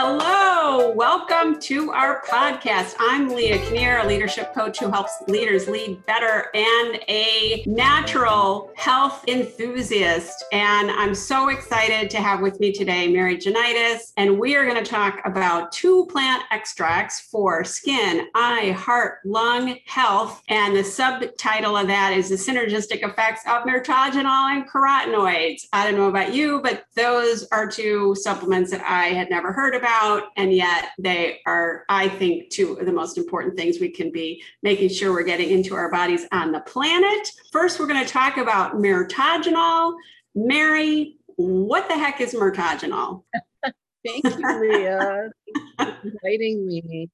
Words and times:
Hello, 0.00 0.47
welcome 0.76 1.58
to 1.60 1.90
our 1.92 2.22
podcast. 2.22 2.94
I'm 2.98 3.30
Leigha 3.30 3.58
Kinnear, 3.66 4.00
a 4.00 4.06
leadership 4.06 4.52
coach 4.54 4.78
who 4.78 4.90
helps 4.90 5.12
leaders 5.26 5.66
lead 5.66 6.04
better 6.04 6.48
and 6.54 7.00
a 7.08 7.64
natural 7.66 8.70
health 8.76 9.24
enthusiast. 9.28 10.44
And 10.52 10.90
I'm 10.90 11.14
so 11.14 11.48
excited 11.48 12.10
to 12.10 12.18
have 12.18 12.40
with 12.40 12.60
me 12.60 12.72
today 12.72 13.08
Mary 13.08 13.36
Jonaitis. 13.36 14.12
And 14.16 14.38
we 14.38 14.56
are 14.56 14.64
going 14.64 14.82
to 14.82 14.88
talk 14.88 15.20
about 15.24 15.72
two 15.72 16.06
plant 16.06 16.42
extracts 16.50 17.20
for 17.20 17.64
skin, 17.64 18.28
eye, 18.34 18.70
heart, 18.72 19.20
lung 19.24 19.78
health. 19.86 20.42
And 20.48 20.76
the 20.76 20.84
subtitle 20.84 21.76
of 21.76 21.86
that 21.86 22.12
is 22.12 22.28
the 22.28 22.36
synergistic 22.36 23.02
effects 23.02 23.42
of 23.46 23.62
mirtogenol 23.62 24.50
and 24.50 24.68
carotenoids. 24.68 25.62
I 25.72 25.84
don't 25.84 25.98
know 25.98 26.08
about 26.08 26.34
you, 26.34 26.60
but 26.62 26.84
those 26.94 27.46
are 27.48 27.68
two 27.68 28.14
supplements 28.16 28.70
that 28.70 28.82
I 28.82 29.06
had 29.06 29.30
never 29.30 29.52
heard 29.52 29.74
about 29.74 29.88
about, 29.88 30.30
and 30.36 30.52
yet 30.58 30.90
they 30.98 31.40
are, 31.46 31.84
I 31.88 32.08
think, 32.08 32.50
two 32.50 32.72
of 32.74 32.84
the 32.84 32.92
most 32.92 33.16
important 33.16 33.56
things 33.56 33.78
we 33.78 33.90
can 33.90 34.10
be 34.10 34.42
making 34.64 34.88
sure 34.88 35.12
we're 35.12 35.22
getting 35.22 35.50
into 35.50 35.76
our 35.76 35.88
bodies 35.88 36.26
on 36.32 36.50
the 36.50 36.60
planet. 36.60 37.30
First, 37.52 37.78
we're 37.78 37.86
going 37.86 38.04
to 38.04 38.12
talk 38.12 38.38
about 38.38 38.74
mirtogenol. 38.74 39.94
Mary, 40.34 41.16
what 41.36 41.86
the 41.88 41.94
heck 41.94 42.20
is 42.20 42.34
mirtogenol? 42.34 43.22
Thank 44.04 44.24
you, 44.24 44.30
Leigha, 44.30 45.30
for 45.78 45.96
inviting 46.02 46.66
me. 46.66 47.08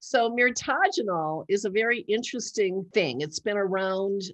So, 0.00 0.30
mirtogenol 0.30 1.46
is 1.48 1.64
a 1.64 1.70
very 1.70 2.00
interesting 2.00 2.84
thing. 2.92 3.22
It's 3.22 3.40
been 3.40 3.56
around 3.56 4.24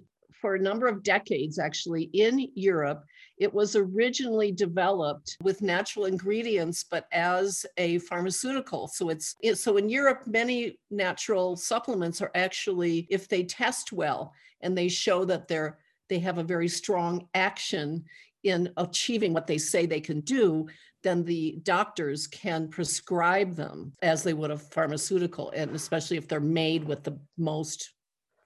for 0.41 0.55
a 0.55 0.59
number 0.59 0.87
of 0.87 1.03
decades, 1.03 1.57
actually, 1.57 2.09
in 2.13 2.49
Europe. 2.53 3.03
It 3.37 3.53
was 3.53 3.75
originally 3.75 4.51
developed 4.51 5.37
with 5.43 5.61
natural 5.61 6.05
ingredients, 6.05 6.83
but 6.89 7.07
as 7.11 7.65
a 7.77 7.99
pharmaceutical. 7.99 8.87
So 8.87 9.09
it's 9.09 9.35
so 9.53 9.77
in 9.77 9.89
Europe, 9.89 10.23
many 10.25 10.79
natural 10.89 11.55
supplements 11.55 12.21
are 12.21 12.31
actually, 12.33 13.07
if 13.09 13.27
they 13.27 13.43
test 13.43 13.93
well 13.93 14.33
and 14.61 14.75
they 14.77 14.87
show 14.87 15.23
that 15.25 15.47
they're 15.47 15.77
they 16.09 16.19
have 16.19 16.37
a 16.37 16.43
very 16.43 16.69
strong 16.69 17.27
action 17.33 18.05
in 18.43 18.71
achieving 18.77 19.33
what 19.33 19.45
they 19.45 19.57
say 19.57 19.85
they 19.85 19.99
can 19.99 20.21
do, 20.21 20.67
then 21.03 21.23
the 21.23 21.59
doctors 21.63 22.27
can 22.27 22.69
prescribe 22.69 23.55
them 23.55 23.91
as 24.01 24.23
they 24.23 24.33
would 24.33 24.51
a 24.51 24.57
pharmaceutical, 24.57 25.51
and 25.51 25.75
especially 25.75 26.17
if 26.17 26.27
they're 26.27 26.39
made 26.39 26.83
with 26.83 27.03
the 27.03 27.19
most 27.37 27.93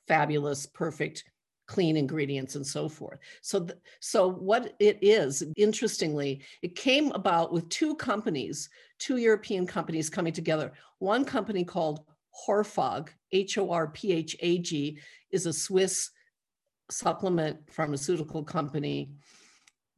fabulous, 0.08 0.66
perfect 0.66 1.24
clean 1.72 1.96
ingredients 1.96 2.56
and 2.56 2.68
so 2.68 2.90
forth. 2.90 3.20
So, 3.42 3.62
th- 3.62 3.80
so 4.02 4.30
what 4.30 4.76
it 4.80 4.98
is, 5.02 5.42
interestingly, 5.56 6.42
it 6.62 6.76
came 6.76 7.12
about 7.14 7.54
with 7.54 7.70
two 7.70 7.96
companies, 7.96 8.70
two 9.00 9.18
European 9.18 9.66
companies 9.66 10.10
coming 10.10 10.34
together. 10.34 10.74
One 11.00 11.24
company 11.24 11.64
called 11.64 12.02
Horphag, 12.46 13.08
H 13.32 13.58
O 13.58 13.72
R 13.72 13.88
P 13.88 14.12
H 14.12 14.36
A 14.42 14.58
G, 14.58 15.00
is 15.32 15.46
a 15.46 15.54
Swiss 15.54 16.12
supplement 16.90 17.58
pharmaceutical 17.70 18.44
company. 18.44 19.12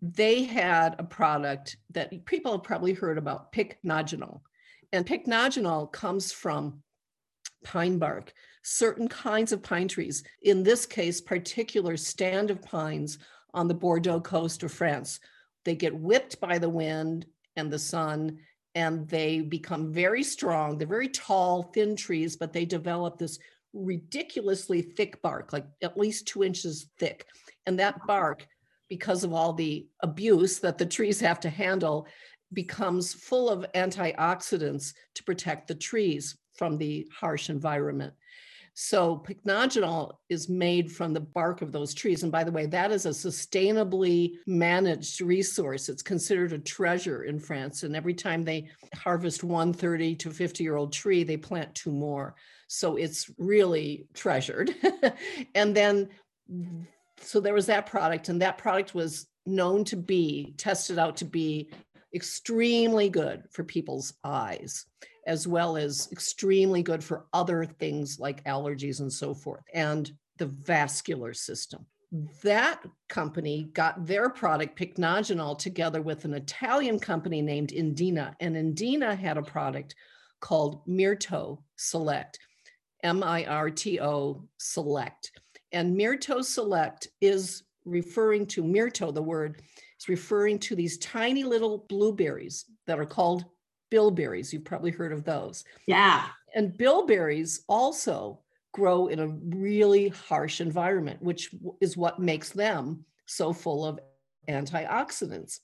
They 0.01 0.43
had 0.43 0.95
a 0.99 1.03
product 1.03 1.77
that 1.95 2.25
people 2.25 2.51
have 2.51 2.63
probably 2.63 2.93
heard 2.93 3.17
about, 3.17 3.51
pycnogenol. 3.51 4.41
And 4.91 5.07
pycnogenol 5.07 5.91
comes 5.91 6.31
from 6.31 6.83
pine 7.63 7.97
bark 7.97 8.33
certain 8.63 9.07
kinds 9.07 9.51
of 9.51 9.61
pine 9.61 9.87
trees, 9.87 10.23
in 10.41 10.63
this 10.63 10.85
case, 10.85 11.21
particular 11.21 11.97
stand 11.97 12.49
of 12.49 12.61
pines 12.61 13.19
on 13.53 13.67
the 13.67 13.73
Bordeaux 13.73 14.21
coast 14.21 14.63
of 14.63 14.71
France. 14.71 15.19
They 15.65 15.75
get 15.75 15.95
whipped 15.95 16.39
by 16.39 16.57
the 16.57 16.69
wind 16.69 17.25
and 17.55 17.71
the 17.71 17.79
sun, 17.79 18.39
and 18.73 19.07
they 19.07 19.41
become 19.41 19.93
very 19.93 20.23
strong. 20.23 20.77
They're 20.77 20.87
very 20.87 21.09
tall, 21.09 21.63
thin 21.63 21.95
trees, 21.95 22.35
but 22.35 22.53
they 22.53 22.65
develop 22.65 23.17
this 23.17 23.37
ridiculously 23.73 24.81
thick 24.81 25.21
bark, 25.21 25.53
like 25.53 25.67
at 25.81 25.97
least 25.97 26.27
two 26.27 26.43
inches 26.43 26.87
thick. 26.97 27.25
And 27.65 27.77
that 27.79 27.99
bark, 28.07 28.47
because 28.89 29.23
of 29.23 29.33
all 29.33 29.53
the 29.53 29.87
abuse 30.01 30.59
that 30.59 30.77
the 30.77 30.85
trees 30.85 31.19
have 31.19 31.39
to 31.41 31.49
handle, 31.49 32.07
becomes 32.53 33.13
full 33.13 33.49
of 33.49 33.65
antioxidants 33.73 34.93
to 35.15 35.23
protect 35.23 35.67
the 35.67 35.75
trees 35.75 36.37
from 36.55 36.77
the 36.77 37.07
harsh 37.11 37.49
environment. 37.49 38.13
So 38.75 39.23
pycnogenol 39.27 40.15
is 40.29 40.49
made 40.49 40.91
from 40.91 41.13
the 41.13 41.19
bark 41.19 41.61
of 41.61 41.71
those 41.71 41.93
trees. 41.93 42.23
And 42.23 42.31
by 42.31 42.43
the 42.43 42.51
way, 42.51 42.65
that 42.65 42.91
is 42.91 43.05
a 43.05 43.09
sustainably 43.09 44.33
managed 44.47 45.21
resource. 45.21 45.89
It's 45.89 46.01
considered 46.01 46.53
a 46.53 46.59
treasure 46.59 47.23
in 47.23 47.39
France. 47.39 47.83
And 47.83 47.95
every 47.95 48.15
time 48.15 48.43
they 48.43 48.69
harvest 48.95 49.43
one 49.43 49.73
30 49.73 50.15
to 50.15 50.31
50 50.31 50.63
year 50.63 50.75
old 50.75 50.91
tree, 50.91 51.23
they 51.23 51.37
plant 51.37 51.75
two 51.75 51.91
more. 51.91 52.35
So 52.67 52.95
it's 52.95 53.29
really 53.37 54.07
treasured. 54.15 54.73
and 55.55 55.75
then, 55.75 56.09
so 57.17 57.39
there 57.39 57.53
was 57.53 57.67
that 57.67 57.85
product, 57.85 58.29
and 58.29 58.41
that 58.41 58.57
product 58.57 58.95
was 58.95 59.27
known 59.45 59.83
to 59.83 59.95
be 59.95 60.55
tested 60.57 60.97
out 60.97 61.17
to 61.17 61.25
be 61.25 61.69
extremely 62.15 63.09
good 63.09 63.43
for 63.51 63.63
people's 63.63 64.13
eyes 64.23 64.85
as 65.27 65.47
well 65.47 65.77
as 65.77 66.09
extremely 66.11 66.83
good 66.83 67.03
for 67.03 67.25
other 67.33 67.65
things 67.65 68.19
like 68.19 68.43
allergies 68.45 68.99
and 68.99 69.11
so 69.11 69.33
forth, 69.33 69.63
and 69.73 70.11
the 70.37 70.47
vascular 70.47 71.33
system. 71.33 71.85
That 72.43 72.83
company 73.09 73.69
got 73.73 74.05
their 74.05 74.29
product 74.29 74.77
Pycnogenol 74.77 75.57
together 75.57 76.01
with 76.01 76.25
an 76.25 76.33
Italian 76.33 76.99
company 76.99 77.41
named 77.41 77.69
Indena, 77.69 78.35
and 78.39 78.55
Indena 78.55 79.17
had 79.17 79.37
a 79.37 79.41
product 79.41 79.95
called 80.39 80.85
Mirto 80.85 81.59
Select, 81.77 82.37
M 83.03 83.23
I 83.23 83.45
R 83.45 83.69
T 83.69 83.99
O 83.99 84.47
Select. 84.57 85.31
And 85.71 85.97
Mirto 85.97 86.43
Select 86.43 87.07
is 87.19 87.63
referring 87.85 88.45
to 88.47 88.63
Mirto, 88.63 89.13
the 89.13 89.21
word 89.21 89.61
is 89.99 90.07
referring 90.07 90.59
to 90.59 90.75
these 90.75 90.97
tiny 90.99 91.43
little 91.43 91.85
blueberries 91.89 92.65
that 92.85 92.99
are 92.99 93.05
called 93.05 93.45
bilberries. 93.93 94.51
You've 94.51 94.65
probably 94.65 94.89
heard 94.89 95.13
of 95.13 95.23
those. 95.23 95.63
Yeah. 95.85 96.25
And 96.55 96.75
bilberries 96.75 97.63
also 97.67 98.39
grow 98.71 99.05
in 99.05 99.19
a 99.19 99.27
really 99.27 100.07
harsh 100.07 100.61
environment, 100.61 101.21
which 101.21 101.51
is 101.79 101.95
what 101.95 102.17
makes 102.17 102.49
them 102.49 103.05
so 103.27 103.53
full 103.53 103.85
of 103.85 103.99
antioxidants. 104.49 105.59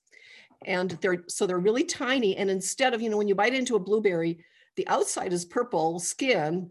And 0.68 0.92
they're 1.02 1.24
so 1.28 1.48
they're 1.48 1.58
really 1.58 1.84
tiny. 1.84 2.38
And 2.38 2.52
instead 2.52 2.94
of, 2.94 3.02
you 3.02 3.10
know, 3.10 3.18
when 3.18 3.28
you 3.28 3.34
bite 3.34 3.56
into 3.56 3.76
a 3.76 3.80
blueberry, 3.80 4.46
the 4.76 4.88
outside 4.88 5.34
is 5.34 5.44
purple 5.44 5.98
skin, 5.98 6.70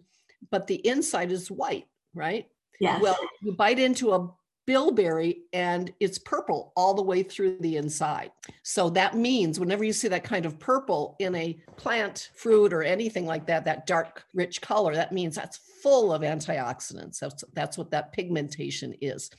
but 0.53 0.69
the 0.69 0.87
inside 0.87 1.33
is 1.33 1.51
white, 1.51 1.89
right? 2.15 2.47
Yeah. 2.79 3.01
Well, 3.01 3.19
you 3.43 3.51
bite 3.51 3.81
into 3.81 4.13
a 4.13 4.31
bilberry 4.69 5.45
and 5.55 5.95
it's 5.99 6.19
purple 6.19 6.75
all 6.77 6.93
the 6.93 7.03
way 7.03 7.23
through 7.23 7.57
the 7.61 7.79
inside. 7.79 8.31
So 8.63 8.91
that 8.91 9.17
means 9.17 9.59
whenever 9.59 9.83
you 9.83 9.95
see 9.95 10.09
that 10.09 10.25
kind 10.25 10.45
of 10.45 10.59
purple 10.59 11.17
in 11.21 11.35
a 11.37 11.59
plant, 11.79 12.29
fruit, 12.37 12.75
or 12.75 12.83
anything 12.83 13.25
like 13.25 13.47
that, 13.47 13.65
that 13.65 13.87
dark, 13.87 14.25
rich 14.35 14.61
color, 14.61 14.95
that 14.95 15.11
means 15.11 15.35
that's 15.35 15.57
full 15.83 16.13
of 16.13 16.21
antioxidants. 16.21 17.19
That's, 17.19 17.43
that's 17.55 17.79
what 17.79 17.91
that 17.93 18.13
pigmentation 18.13 18.95
is. 19.01 19.31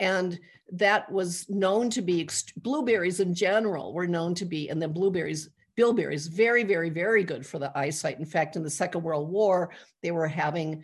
And 0.00 0.36
that 0.72 1.12
was 1.12 1.48
known 1.48 1.88
to 1.90 2.02
be 2.02 2.28
blueberries 2.56 3.20
in 3.20 3.34
general 3.34 3.94
were 3.94 4.08
known 4.08 4.34
to 4.34 4.44
be, 4.44 4.68
and 4.68 4.82
then 4.82 4.92
blueberries 4.92 5.48
bilberries 5.76 6.26
very 6.26 6.64
very 6.64 6.88
very 6.88 7.22
good 7.22 7.44
for 7.44 7.58
the 7.58 7.70
eyesight 7.78 8.18
in 8.18 8.24
fact 8.24 8.56
in 8.56 8.62
the 8.62 8.70
second 8.70 9.02
world 9.02 9.28
war 9.28 9.68
they 10.02 10.10
were 10.10 10.26
having 10.26 10.82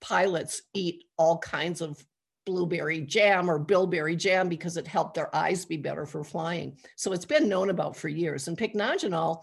pilots 0.00 0.62
eat 0.74 1.04
all 1.16 1.38
kinds 1.38 1.80
of 1.80 2.04
blueberry 2.44 3.00
jam 3.00 3.50
or 3.50 3.58
bilberry 3.58 4.16
jam 4.16 4.48
because 4.48 4.76
it 4.76 4.86
helped 4.86 5.14
their 5.14 5.34
eyes 5.34 5.64
be 5.64 5.76
better 5.76 6.06
for 6.06 6.24
flying. 6.24 6.76
So 6.96 7.12
it's 7.12 7.24
been 7.24 7.48
known 7.48 7.70
about 7.70 7.96
for 7.96 8.08
years. 8.08 8.48
And 8.48 8.56
pycnogenol, 8.56 9.42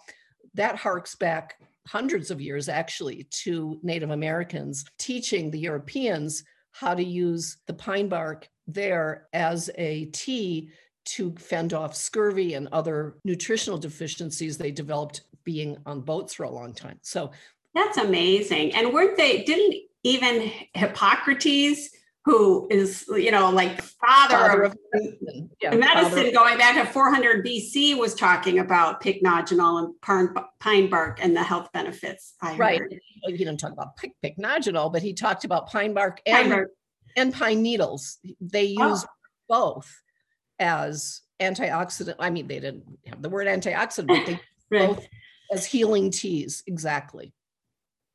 that 0.56 0.76
harks 0.76 1.16
back 1.16 1.56
hundreds 1.88 2.30
of 2.30 2.42
years 2.42 2.70
actually 2.70 3.28
to 3.32 3.80
Native 3.82 4.12
Americans 4.12 4.86
teaching 4.98 5.50
the 5.50 5.60
Europeans 5.60 6.44
how 6.72 6.94
to 6.94 7.04
use 7.04 7.58
the 7.68 7.74
pine 7.74 8.08
bark 8.08 8.48
there 8.68 9.28
as 9.34 9.70
a 9.78 10.06
tea 10.06 10.70
to 11.06 11.34
fend 11.40 11.74
off 11.74 11.96
scurvy 11.96 12.54
and 12.54 12.68
other 12.72 13.18
nutritional 13.24 13.80
deficiencies 13.80 14.58
they 14.58 14.72
developed 14.72 15.22
being 15.44 15.78
on 15.86 16.02
boats 16.02 16.36
for 16.36 16.44
a 16.44 16.52
long 16.52 16.74
time. 16.74 17.00
So 17.02 17.32
that's 17.74 17.98
amazing. 17.98 18.76
And 18.76 18.94
weren't 18.94 19.18
they, 19.18 19.44
didn't 19.44 19.82
even 20.04 20.52
Hippocrates 20.74 21.90
who 22.26 22.68
is, 22.70 23.06
you 23.10 23.32
know, 23.32 23.50
like 23.50 23.82
father, 23.82 24.36
father 24.36 24.64
of, 24.64 24.72
of 24.72 24.78
medicine, 24.94 25.50
yeah, 25.62 25.76
medicine 25.76 26.34
going 26.34 26.58
back 26.58 26.76
to 26.76 26.92
400 26.92 27.46
BC 27.46 27.98
was 27.98 28.14
talking 28.14 28.60
about 28.60 29.02
pycnogenol 29.02 29.94
and 30.04 30.38
pine 30.60 30.90
bark 30.90 31.20
and 31.22 31.36
the 31.36 31.44
health 31.44 31.70
benefits. 31.74 32.36
I 32.42 32.56
right. 32.58 32.80
Heard. 32.80 33.00
He 33.24 33.38
didn't 33.38 33.58
talk 33.58 33.72
about 33.72 33.98
pycnogenol, 34.24 34.92
but 34.92 35.02
he 35.02 35.14
talked 35.14 35.46
about 35.46 35.70
pine 35.70 35.94
bark 35.94 36.22
and, 36.26 36.36
pine 36.36 36.50
bark. 36.50 36.70
and 37.16 37.34
pine 37.34 37.62
needles. 37.62 38.20
They 38.42 38.76
oh. 38.78 38.90
use 38.90 39.06
oh. 39.06 39.10
both 39.48 40.02
as 40.60 41.22
antioxidant. 41.40 42.16
I 42.20 42.30
mean, 42.30 42.48
they 42.48 42.60
didn't 42.60 42.84
have 43.08 43.22
the 43.22 43.30
word 43.30 43.48
antioxidant, 43.48 44.08
but 44.08 44.26
they 44.26 44.40
right. 44.78 44.90
both 44.90 45.08
as 45.52 45.66
healing 45.66 46.12
teas. 46.12 46.64
Exactly. 46.68 47.34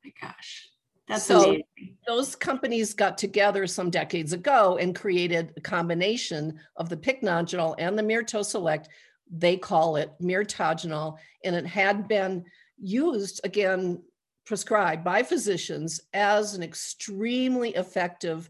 My 0.03 0.11
gosh. 0.21 0.69
That's 1.07 1.23
so 1.23 1.43
amazing. 1.43 1.97
those 2.07 2.35
companies 2.35 2.93
got 2.93 3.17
together 3.17 3.67
some 3.67 3.89
decades 3.89 4.33
ago 4.33 4.77
and 4.77 4.95
created 4.95 5.53
a 5.55 5.61
combination 5.61 6.59
of 6.77 6.89
the 6.89 6.97
pycnogenol 6.97 7.75
and 7.77 7.97
the 7.97 8.03
Mirto 8.03 8.43
Select. 8.43 8.89
They 9.29 9.57
call 9.57 9.97
it 9.97 10.11
Mirtogenol, 10.21 11.17
and 11.43 11.55
it 11.55 11.65
had 11.65 12.07
been 12.07 12.43
used 12.77 13.41
again, 13.43 14.01
prescribed 14.45 15.03
by 15.03 15.23
physicians 15.23 15.99
as 16.13 16.55
an 16.55 16.63
extremely 16.63 17.69
effective 17.75 18.49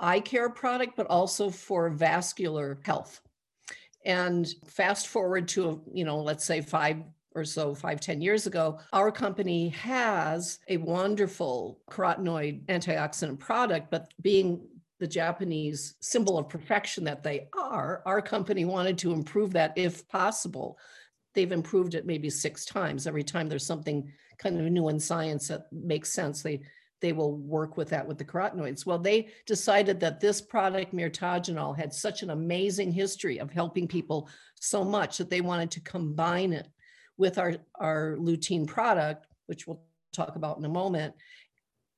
eye 0.00 0.20
care 0.20 0.50
product, 0.50 0.96
but 0.96 1.06
also 1.06 1.50
for 1.50 1.90
vascular 1.90 2.78
health. 2.84 3.20
And 4.04 4.52
fast 4.66 5.08
forward 5.08 5.46
to, 5.48 5.82
you 5.92 6.04
know, 6.04 6.20
let's 6.20 6.44
say 6.44 6.60
five 6.60 7.02
or 7.34 7.44
so, 7.44 7.74
five 7.74 8.00
ten 8.00 8.20
years 8.20 8.46
ago, 8.46 8.78
our 8.92 9.10
company 9.12 9.68
has 9.70 10.58
a 10.68 10.76
wonderful 10.76 11.80
carotenoid 11.90 12.64
antioxidant 12.66 13.38
product, 13.38 13.90
but 13.90 14.12
being 14.20 14.60
the 15.00 15.06
Japanese 15.06 15.96
symbol 16.00 16.38
of 16.38 16.48
perfection 16.48 17.02
that 17.04 17.22
they 17.22 17.48
are, 17.58 18.02
our 18.06 18.22
company 18.22 18.64
wanted 18.64 18.96
to 18.98 19.12
improve 19.12 19.52
that 19.52 19.72
if 19.76 20.06
possible. 20.08 20.78
They've 21.34 21.50
improved 21.50 21.94
it 21.94 22.06
maybe 22.06 22.30
six 22.30 22.64
times. 22.64 23.06
Every 23.06 23.24
time 23.24 23.48
there's 23.48 23.66
something 23.66 24.12
kind 24.38 24.60
of 24.60 24.66
new 24.66 24.88
in 24.90 25.00
science 25.00 25.48
that 25.48 25.62
makes 25.72 26.12
sense, 26.12 26.42
they 26.42 26.60
they 27.00 27.12
will 27.12 27.36
work 27.36 27.76
with 27.76 27.88
that 27.88 28.06
with 28.06 28.16
the 28.16 28.24
carotenoids. 28.24 28.86
Well, 28.86 28.98
they 28.98 29.30
decided 29.44 29.98
that 30.00 30.20
this 30.20 30.40
product, 30.40 30.94
Mirtogenol, 30.94 31.76
had 31.76 31.92
such 31.92 32.22
an 32.22 32.30
amazing 32.30 32.92
history 32.92 33.38
of 33.38 33.50
helping 33.50 33.88
people 33.88 34.28
so 34.60 34.84
much 34.84 35.18
that 35.18 35.28
they 35.28 35.40
wanted 35.40 35.72
to 35.72 35.80
combine 35.80 36.52
it 36.52 36.68
with 37.16 37.38
our, 37.38 37.54
our 37.76 38.16
lutein 38.18 38.66
product, 38.66 39.26
which 39.46 39.66
we'll 39.66 39.82
talk 40.12 40.36
about 40.36 40.58
in 40.58 40.64
a 40.64 40.68
moment, 40.68 41.14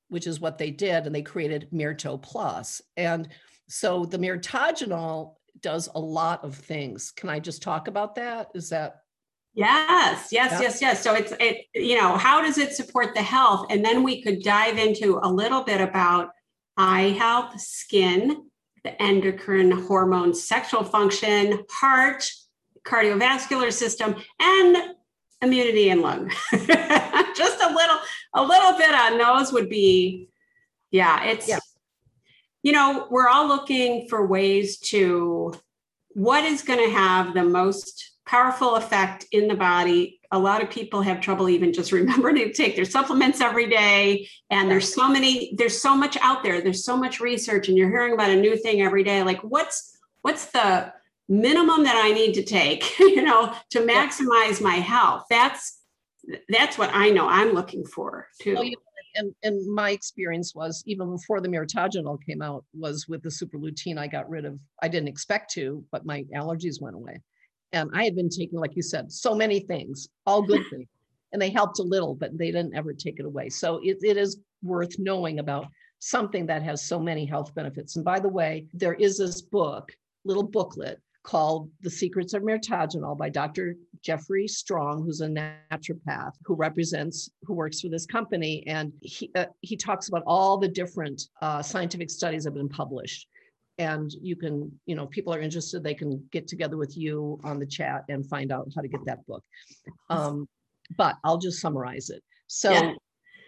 which 0.09 0.27
is 0.27 0.41
what 0.41 0.59
they 0.59 0.71
did. 0.71 1.07
And 1.07 1.15
they 1.15 1.23
created 1.23 1.69
Myrto 1.73 2.21
Plus. 2.21 2.83
And 2.97 3.29
so 3.69 4.05
the 4.05 4.19
Mirtogenol 4.19 5.35
does 5.61 5.89
a 5.95 6.01
lot 6.01 6.45
of 6.45 6.55
things. 6.55 7.11
Can 7.11 7.29
I 7.29 7.39
just 7.39 7.63
talk 7.63 7.89
about 7.89 8.15
that? 8.17 8.51
Is 8.55 8.69
that 8.71 9.01
Yes, 9.57 10.31
yes, 10.33 10.51
yeah. 10.51 10.61
yes, 10.63 10.83
yes. 10.83 11.03
So 11.03 11.15
it's 11.15 11.33
it, 11.39 11.67
you 11.75 11.97
know, 11.97 12.17
how 12.17 12.43
does 12.43 12.59
it 12.59 12.73
support 12.73 13.15
the 13.15 13.23
health? 13.23 13.67
And 13.71 13.85
then 13.85 14.03
we 14.03 14.21
could 14.21 14.43
dive 14.43 14.79
into 14.79 15.21
a 15.23 15.31
little 15.31 15.63
bit 15.63 15.81
about 15.81 16.31
eye 16.77 17.15
health, 17.17 17.61
skin, 17.61 18.49
the 18.83 19.01
endocrine 19.01 19.71
hormone, 19.71 20.35
sexual 20.35 20.83
function, 20.83 21.65
heart, 21.71 22.29
cardiovascular 22.85 23.73
system, 23.73 24.17
and 24.41 24.95
immunity 25.43 25.91
and 25.91 26.01
lung. 26.01 26.31
Just 26.53 27.63
a 27.63 27.73
little, 27.73 27.99
a 28.35 28.43
little 28.43 28.79
bit 28.79 28.95
on 28.95 29.19
those 29.19 29.53
would 29.53 29.69
be, 29.69 30.29
yeah, 30.91 31.25
it's 31.25 31.49
yeah. 31.49 31.59
you 32.63 32.73
know, 32.73 33.09
we're 33.11 33.29
all 33.29 33.47
looking 33.47 34.09
for 34.09 34.27
ways 34.27 34.79
to 34.79 35.55
what 36.11 36.45
is 36.45 36.63
going 36.63 36.79
to 36.79 36.95
have 36.95 37.35
the 37.35 37.45
most 37.45 38.13
powerful 38.27 38.77
effect 38.77 39.27
in 39.33 39.49
the 39.49 39.55
body. 39.55 40.21
A 40.31 40.39
lot 40.39 40.63
of 40.63 40.71
people 40.71 41.03
have 41.03 41.21
trouble 41.21 41.49
even 41.49 41.73
just 41.73 41.93
remembering 42.01 42.37
to 42.37 42.53
take 42.53 42.77
their 42.77 42.85
supplements 42.85 43.41
every 43.41 43.69
day. 43.69 44.29
And 44.51 44.71
there's 44.71 44.95
so 44.95 45.09
many, 45.09 45.55
there's 45.57 45.81
so 45.81 45.97
much 45.97 46.17
out 46.21 46.43
there. 46.43 46.61
There's 46.61 46.85
so 46.85 46.97
much 46.97 47.21
research, 47.21 47.69
and 47.69 47.77
you're 47.77 47.91
hearing 47.91 48.15
about 48.15 48.31
a 48.31 48.37
new 48.37 48.57
thing 48.57 48.81
every 48.81 49.05
day. 49.05 49.23
Like, 49.23 49.41
what's 49.41 49.99
what's 50.23 50.47
the 50.47 50.93
minimum 51.29 51.85
that 51.85 51.97
I 51.97 52.13
need 52.13 52.35
to 52.35 52.43
take, 52.43 52.99
you 52.99 53.23
know, 53.23 53.55
to 53.71 53.81
maximize 53.81 54.61
my 54.61 54.75
health? 54.75 55.25
That's 55.31 55.81
that's 56.49 56.79
what 56.79 56.91
I 56.95 57.11
know 57.11 57.29
I'm 57.29 57.53
looking 57.53 57.85
for 57.85 58.29
too. 58.41 58.57
Oh, 58.59 58.63
you 58.63 58.77
and, 59.15 59.35
and 59.43 59.73
my 59.73 59.91
experience 59.91 60.55
was 60.55 60.83
even 60.87 61.11
before 61.11 61.41
the 61.41 61.49
Mirtogenol 61.49 62.19
came 62.25 62.43
out 62.43 62.65
was 62.75 63.09
with 63.09 63.23
the 63.23 63.31
super 63.31 63.59
lutein 63.59 63.99
I 63.99 64.07
got 64.07 64.29
rid 64.29 64.45
of. 64.45 64.59
I 64.83 64.89
didn't 64.89 65.09
expect 65.09 65.53
to, 65.53 65.85
but 65.93 66.05
my 66.05 66.25
allergies 66.35 66.81
went 66.81 66.97
away. 66.97 67.21
And 67.73 67.91
I 67.95 68.05
had 68.05 68.17
been 68.17 68.29
taking, 68.29 68.59
like 68.59 68.77
you 68.77 68.83
said, 68.83 69.11
so 69.11 69.35
many 69.35 69.61
things, 69.61 70.09
all 70.27 70.43
good 70.43 70.63
things, 70.71 70.89
and 71.33 71.41
they 71.41 71.51
helped 71.51 71.79
a 71.79 71.83
little, 71.83 72.15
but 72.15 72.37
they 72.37 72.47
didn't 72.47 72.75
ever 72.75 72.93
take 72.93 73.19
it 73.19 73.27
away. 73.27 73.49
So 73.49 73.81
it, 73.83 73.99
it 74.03 74.17
is 74.17 74.39
worth 74.63 74.99
knowing 74.99 75.39
about 75.39 75.67
something 75.99 76.47
that 76.47 76.63
has 76.63 76.85
so 76.85 76.99
many 76.99 77.25
health 77.25 77.55
benefits. 77.55 77.97
And 77.97 78.05
by 78.05 78.21
the 78.21 78.29
way, 78.29 78.67
there 78.75 78.95
is 78.95 79.19
this 79.19 79.43
book, 79.43 79.91
little 80.25 80.43
booklet 80.43 81.01
called 81.25 81.71
The 81.81 81.91
Secrets 81.91 82.35
of 82.35 82.43
Mirtogenol 82.43 83.19
by 83.19 83.31
Dr. 83.31 83.75
Jeffrey 84.03 84.47
Strong, 84.47 85.03
who's 85.03 85.23
a 85.23 85.29
naturopath 85.29 86.33
who 86.45 86.55
represents, 86.55 87.31
who 87.43 87.55
works 87.55 87.81
for 87.81 87.89
this 87.89 88.07
company. 88.07 88.63
And 88.67 88.93
he, 89.01 89.31
uh, 89.35 89.47
he 89.63 89.77
talks 89.77 90.09
about 90.09 90.23
all 90.27 90.59
the 90.59 90.69
different 90.69 91.23
uh, 91.43 91.63
scientific 91.63 92.11
studies 92.11 92.45
that 92.45 92.51
have 92.51 92.55
been 92.55 92.69
published 92.69 93.27
and 93.79 94.15
you 94.21 94.37
can 94.37 94.71
you 94.87 94.95
know 94.95 95.05
if 95.05 95.11
people 95.11 95.35
are 95.35 95.41
interested 95.41 95.83
they 95.83 95.95
can 95.95 96.23
get 96.31 96.47
together 96.47 96.77
with 96.77 96.97
you 96.97 97.39
on 97.43 97.59
the 97.59 97.67
chat 97.67 98.05
and 98.09 98.27
find 98.27 98.53
out 98.53 98.69
how 98.75 98.81
to 98.81 98.89
get 98.89 99.05
that 99.05 99.25
book 99.27 99.43
um, 100.11 100.49
but 100.97 101.17
i'll 101.25 101.39
just 101.39 101.61
summarize 101.61 102.11
it 102.11 102.23
so 102.47 102.71
yeah. 102.71 102.93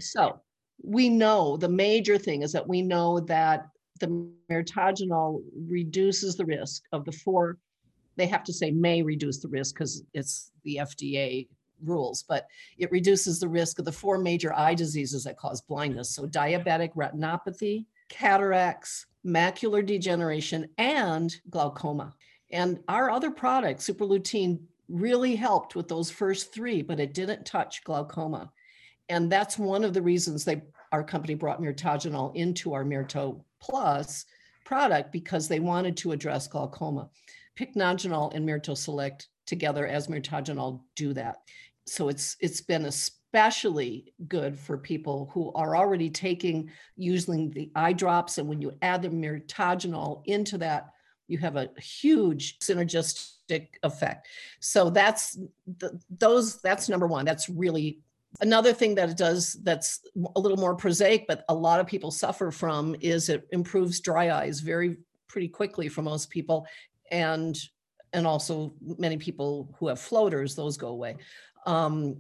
so 0.01 0.41
we 0.83 1.09
know 1.09 1.57
the 1.57 1.69
major 1.69 2.19
thing 2.19 2.43
is 2.43 2.53
that 2.53 2.67
we 2.69 2.83
know 2.83 3.21
that 3.21 3.67
the 4.01 4.29
mirtogenol 4.51 5.43
reduces 5.69 6.37
the 6.37 6.45
risk 6.45 6.83
of 6.93 7.05
the 7.05 7.13
four 7.13 7.57
they 8.17 8.27
have 8.27 8.45
to 8.45 8.53
say 8.53 8.71
may 8.71 9.03
reduce 9.03 9.39
the 9.39 9.49
risk 9.49 9.75
because 9.75 10.03
it's 10.15 10.51
the 10.65 10.79
fda 10.83 11.47
rules 11.83 12.25
but 12.27 12.47
it 12.79 12.91
reduces 12.91 13.39
the 13.39 13.49
risk 13.49 13.79
of 13.79 13.85
the 13.85 13.93
four 13.93 14.17
major 14.17 14.53
eye 14.55 14.75
diseases 14.75 15.25
that 15.25 15.37
cause 15.37 15.61
blindness 15.61 16.15
so 16.15 16.27
diabetic 16.27 16.95
retinopathy 16.95 17.85
cataracts 18.09 19.07
macular 19.27 19.85
degeneration, 19.85 20.69
and 20.79 21.35
glaucoma. 21.51 22.15
And 22.51 22.79
our 22.89 23.11
other 23.11 23.31
product, 23.31 23.81
Superlutein, 23.81 24.61
really 24.89 25.35
helped 25.35 25.75
with 25.75 25.89
those 25.89 26.11
first 26.11 26.55
three, 26.55 26.81
but 26.81 27.01
it 27.01 27.13
didn't 27.13 27.45
touch 27.45 27.83
glaucoma. 27.83 28.53
And 29.09 29.31
that's 29.31 29.59
one 29.59 29.83
of 29.83 29.93
the 29.93 30.03
reasons 30.03 30.45
they 30.45 30.63
our 30.93 31.03
company 31.03 31.35
brought 31.35 31.61
Mirtogenol 31.61 32.35
into 32.37 32.73
our 32.73 32.85
Myrto 32.85 33.43
Plus 33.61 34.25
product 34.65 35.11
because 35.11 35.49
they 35.49 35.59
wanted 35.59 35.97
to 35.97 36.13
address 36.13 36.47
glaucoma. 36.47 37.11
Pycnogenol 37.59 38.35
and 38.35 38.49
Mirto 38.49 38.77
Select 38.77 39.29
together 39.47 39.87
as 39.87 40.09
Mirtogenol 40.09 40.81
do 40.95 41.13
that. 41.15 41.37
So 41.87 42.09
it's 42.09 42.37
it's 42.41 42.61
been 42.61 42.87
especially 42.87 44.13
good 44.29 44.59
for 44.59 44.77
people 44.77 45.31
who 45.33 45.53
are 45.53 45.77
already 45.77 46.11
taking 46.11 46.71
using 46.97 47.51
the 47.51 47.71
eye 47.75 47.93
drops. 47.93 48.39
And 48.39 48.49
when 48.49 48.61
you 48.61 48.73
add 48.83 49.03
the 49.03 49.09
mirtogenol 49.09 50.23
into 50.25 50.59
that, 50.59 50.91
you 51.29 51.39
have 51.39 51.57
a 51.57 51.71
huge 51.79 52.59
synergistic 52.59 53.69
effect. 53.83 54.29
So 54.61 54.91
that's 54.91 55.39
the, 55.79 56.01
those. 56.11 56.61
That's 56.61 56.89
number 56.89 57.07
one. 57.07 57.25
That's 57.25 57.49
really 57.49 58.01
another 58.41 58.73
thing 58.73 58.95
that 58.97 59.11
it 59.11 59.17
does. 59.17 59.55
That's 59.63 60.01
a 60.35 60.41
little 60.41 60.59
more 60.59 60.75
prosaic, 60.75 61.27
but 61.27 61.45
a 61.49 61.55
lot 61.55 61.81
of 61.81 61.87
people 61.87 62.11
suffer 62.11 62.51
from 62.51 62.97
is 63.01 63.29
it 63.29 63.47
improves 63.53 64.01
dry 64.01 64.31
eyes 64.31 64.61
very 64.61 64.97
pretty 65.29 65.49
quickly 65.49 65.89
for 65.89 66.03
most 66.03 66.31
people, 66.31 66.67
and 67.11 67.59
and 68.13 68.27
also 68.27 68.73
many 68.99 69.17
people 69.17 69.75
who 69.79 69.89
have 69.89 70.01
floaters, 70.01 70.55
those 70.55 70.77
go 70.77 70.89
away. 70.89 71.17
Um, 71.67 72.19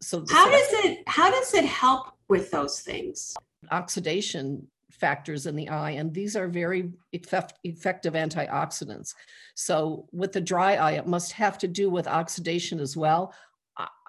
so 0.00 0.24
how 0.30 0.50
does 0.50 0.68
it 0.84 1.02
how 1.06 1.30
does 1.30 1.54
it 1.54 1.64
help 1.64 2.12
with 2.28 2.50
those 2.50 2.80
things? 2.80 3.36
Oxidation 3.70 4.66
factors 4.90 5.46
in 5.46 5.54
the 5.54 5.68
eye 5.68 5.92
and 5.92 6.12
these 6.12 6.34
are 6.34 6.48
very 6.48 6.90
effect, 7.12 7.54
effective 7.62 8.14
antioxidants. 8.14 9.14
So 9.54 10.08
with 10.12 10.32
the 10.32 10.40
dry 10.40 10.74
eye 10.74 10.92
it 10.92 11.06
must 11.06 11.32
have 11.32 11.58
to 11.58 11.68
do 11.68 11.90
with 11.90 12.08
oxidation 12.08 12.80
as 12.80 12.96
well. 12.96 13.34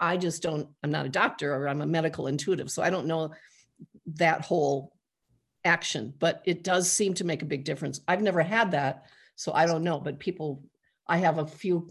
I, 0.01 0.17
just 0.17 0.41
don't 0.41 0.67
i'm 0.81 0.89
not 0.89 1.05
a 1.05 1.09
doctor 1.09 1.53
or 1.53 1.67
i'm 1.67 1.81
a 1.81 1.85
medical 1.85 2.25
intuitive 2.25 2.71
so 2.71 2.81
i 2.81 2.89
don't 2.89 3.05
know 3.05 3.29
that 4.15 4.41
whole 4.41 4.93
action 5.65 6.13
but 6.17 6.41
it 6.45 6.63
does 6.63 6.91
seem 6.91 7.13
to 7.15 7.23
make 7.23 7.41
a 7.41 7.45
big 7.45 7.63
difference. 7.63 8.01
I've 8.07 8.21
never 8.21 8.41
had 8.41 8.71
that 8.71 9.05
so 9.39 9.53
i 9.53 9.65
don't 9.65 9.83
know 9.83 9.99
but 9.99 10.19
people 10.19 10.61
i 11.07 11.17
have 11.17 11.37
a 11.37 11.47
few 11.47 11.89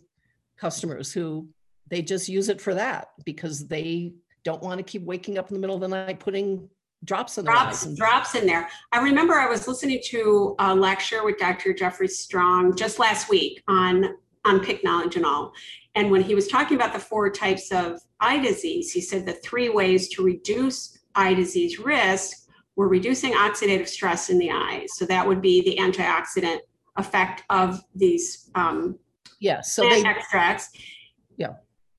customers 0.59 1.13
who 1.13 1.49
they 1.89 2.03
just 2.03 2.29
use 2.29 2.49
it 2.51 2.61
for 2.61 2.75
that 2.75 3.09
because 3.25 3.67
they 3.67 4.13
don't 4.45 4.63
want 4.63 4.79
to 4.79 4.85
keep 4.85 5.03
waking 5.03 5.39
up 5.39 5.49
in 5.49 5.55
the 5.55 5.61
middle 5.61 5.77
of 5.77 5.81
the 5.81 5.89
night 5.89 6.21
putting 6.21 6.69
drops 7.05 7.39
in 7.39 7.45
drops, 7.45 7.87
and- 7.87 7.97
drops 7.97 8.35
in 8.35 8.47
there. 8.47 8.69
I 8.93 9.01
remember 9.01 9.35
I 9.35 9.49
was 9.49 9.69
listening 9.69 10.01
to 10.07 10.57
a 10.59 10.75
lecture 10.75 11.25
with 11.25 11.39
Dr. 11.39 11.73
Jeffrey 11.73 12.09
Strong 12.09 12.77
just 12.77 12.99
last 12.99 13.29
week 13.29 13.63
on 13.69 14.17
on 14.45 14.61
pycnogenol. 14.61 15.17
And 15.17 15.25
all. 15.25 15.53
And 15.95 16.11
when 16.11 16.23
he 16.23 16.35
was 16.35 16.49
talking 16.49 16.77
about 16.77 16.93
the 16.93 16.99
four 16.99 17.31
types 17.31 17.71
of 17.71 18.01
eye 18.21 18.39
disease, 18.39 18.91
he 18.93 19.01
said 19.01 19.27
the 19.27 19.35
three 19.35 19.69
ways 19.69 20.09
to 20.11 20.25
reduce 20.25 20.99
eye 21.15 21.35
disease 21.35 21.79
risk 21.79 22.49
were 22.77 22.89
reducing 22.89 23.33
oxidative 23.33 23.89
stress 23.89 24.31
in 24.31 24.39
the 24.39 24.51
eyes. 24.51 24.91
So 24.95 25.05
that 25.07 25.27
would 25.27 25.43
be 25.43 25.63
the 25.63 25.77
antioxidant 25.81 26.61
effect 26.99 27.45
of 27.49 27.81
these 27.95 28.51
um, 28.55 28.99
yeah, 29.41 29.61
so 29.61 29.89
they, 29.89 30.03
extracts. 30.05 30.71
Yeah 31.37 31.55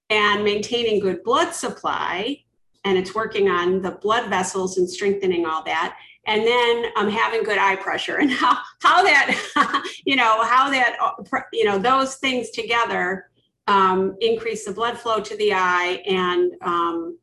and 0.09 0.43
maintaining 0.43 0.99
good 0.99 1.23
blood 1.23 1.53
supply 1.53 2.37
and 2.85 2.97
it's 2.97 3.13
working 3.13 3.49
on 3.49 3.81
the 3.81 3.91
blood 3.91 4.29
vessels 4.29 4.77
and 4.77 4.89
strengthening 4.89 5.45
all 5.45 5.63
that 5.63 5.97
and 6.25 6.45
then 6.45 6.85
um, 6.97 7.09
having 7.09 7.43
good 7.43 7.57
eye 7.57 7.75
pressure 7.75 8.17
and 8.17 8.31
how 8.31 8.57
how 8.81 9.03
that 9.03 9.85
you 10.05 10.15
know 10.15 10.43
how 10.43 10.69
that 10.69 10.97
uh, 11.01 11.41
you 11.53 11.63
know 11.63 11.77
those 11.77 12.15
things 12.15 12.49
together 12.49 13.29
um, 13.67 14.15
increase 14.19 14.65
the 14.65 14.71
blood 14.71 14.97
flow 14.97 15.19
to 15.19 15.37
the 15.37 15.53
eye 15.53 16.01
and 16.07 16.53
um, 16.61 17.17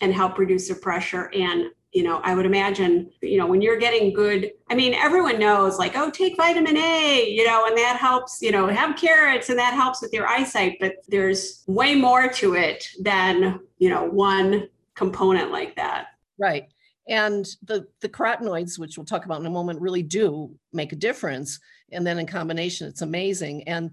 and 0.00 0.12
help 0.12 0.38
reduce 0.38 0.68
the 0.68 0.74
pressure 0.74 1.30
and 1.34 1.66
you 1.94 2.02
know 2.02 2.20
i 2.24 2.34
would 2.34 2.44
imagine 2.44 3.10
you 3.22 3.38
know 3.38 3.46
when 3.46 3.62
you're 3.62 3.78
getting 3.78 4.12
good 4.12 4.50
i 4.68 4.74
mean 4.74 4.92
everyone 4.94 5.38
knows 5.38 5.78
like 5.78 5.96
oh 5.96 6.10
take 6.10 6.36
vitamin 6.36 6.76
a 6.76 7.30
you 7.30 7.46
know 7.46 7.66
and 7.66 7.78
that 7.78 7.96
helps 7.96 8.42
you 8.42 8.50
know 8.50 8.66
have 8.66 8.96
carrots 8.96 9.48
and 9.48 9.58
that 9.58 9.72
helps 9.72 10.02
with 10.02 10.12
your 10.12 10.26
eyesight 10.26 10.76
but 10.80 10.96
there's 11.08 11.62
way 11.66 11.94
more 11.94 12.28
to 12.28 12.54
it 12.54 12.86
than 13.00 13.60
you 13.78 13.88
know 13.88 14.04
one 14.04 14.68
component 14.94 15.50
like 15.50 15.74
that. 15.76 16.06
Right 16.38 16.68
and 17.08 17.46
the 17.62 17.86
the 18.00 18.08
carotenoids 18.08 18.78
which 18.78 18.96
we'll 18.96 19.04
talk 19.04 19.24
about 19.24 19.40
in 19.40 19.46
a 19.46 19.50
moment 19.50 19.80
really 19.80 20.02
do 20.02 20.54
make 20.72 20.92
a 20.92 20.96
difference 20.96 21.60
and 21.92 22.06
then 22.06 22.18
in 22.18 22.26
combination 22.26 22.88
it's 22.88 23.02
amazing 23.02 23.62
and 23.68 23.90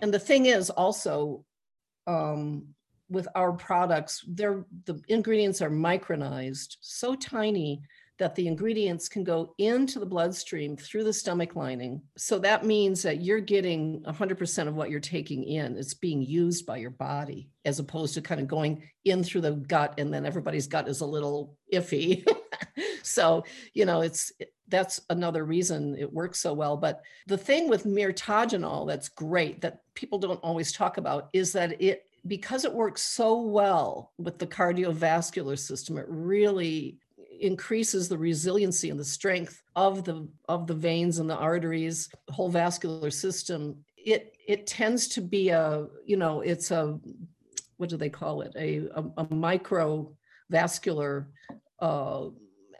and 0.00 0.14
the 0.14 0.18
thing 0.18 0.46
is 0.46 0.70
also 0.70 1.44
um 2.06 2.64
with 3.12 3.28
our 3.34 3.52
products, 3.52 4.24
they're 4.26 4.64
the 4.86 5.00
ingredients 5.08 5.62
are 5.62 5.70
micronized, 5.70 6.76
so 6.80 7.14
tiny 7.14 7.82
that 8.18 8.34
the 8.36 8.46
ingredients 8.46 9.08
can 9.08 9.24
go 9.24 9.54
into 9.58 9.98
the 9.98 10.06
bloodstream 10.06 10.76
through 10.76 11.02
the 11.02 11.12
stomach 11.12 11.56
lining. 11.56 12.00
So 12.16 12.38
that 12.38 12.64
means 12.64 13.02
that 13.02 13.20
you're 13.20 13.40
getting 13.40 14.02
100% 14.02 14.68
of 14.68 14.76
what 14.76 14.90
you're 14.90 15.00
taking 15.00 15.42
in. 15.42 15.76
It's 15.76 15.94
being 15.94 16.22
used 16.22 16.64
by 16.64 16.76
your 16.76 16.90
body 16.90 17.48
as 17.64 17.80
opposed 17.80 18.14
to 18.14 18.22
kind 18.22 18.40
of 18.40 18.46
going 18.46 18.82
in 19.04 19.24
through 19.24 19.40
the 19.40 19.52
gut 19.52 19.94
and 19.98 20.14
then 20.14 20.24
everybody's 20.24 20.68
gut 20.68 20.88
is 20.88 21.00
a 21.00 21.06
little 21.06 21.56
iffy. 21.72 22.24
so, 23.02 23.44
you 23.74 23.86
know, 23.86 24.02
it's 24.02 24.30
that's 24.68 25.00
another 25.10 25.44
reason 25.44 25.96
it 25.98 26.12
works 26.12 26.38
so 26.38 26.52
well. 26.52 26.76
But 26.76 27.02
the 27.26 27.38
thing 27.38 27.68
with 27.68 27.84
mirtogenol 27.84 28.86
that's 28.86 29.08
great 29.08 29.62
that 29.62 29.80
people 29.94 30.18
don't 30.18 30.40
always 30.44 30.70
talk 30.70 30.96
about 30.96 31.28
is 31.32 31.52
that 31.54 31.82
it 31.82 32.06
because 32.26 32.64
it 32.64 32.72
works 32.72 33.02
so 33.02 33.40
well 33.40 34.12
with 34.18 34.38
the 34.38 34.46
cardiovascular 34.46 35.58
system, 35.58 35.98
it 35.98 36.06
really 36.08 36.98
increases 37.40 38.08
the 38.08 38.18
resiliency 38.18 38.90
and 38.90 39.00
the 39.00 39.04
strength 39.04 39.62
of 39.74 40.04
the 40.04 40.28
of 40.48 40.66
the 40.66 40.74
veins 40.74 41.18
and 41.18 41.28
the 41.28 41.36
arteries, 41.36 42.08
whole 42.28 42.48
vascular 42.48 43.10
system. 43.10 43.76
It 43.96 44.36
it 44.46 44.66
tends 44.66 45.08
to 45.08 45.20
be 45.20 45.48
a 45.48 45.86
you 46.04 46.16
know 46.16 46.40
it's 46.40 46.70
a 46.70 46.98
what 47.76 47.88
do 47.88 47.96
they 47.96 48.10
call 48.10 48.42
it 48.42 48.52
a 48.56 48.88
a, 48.94 49.02
a 49.18 49.26
microvascular 49.26 51.26
uh, 51.80 52.26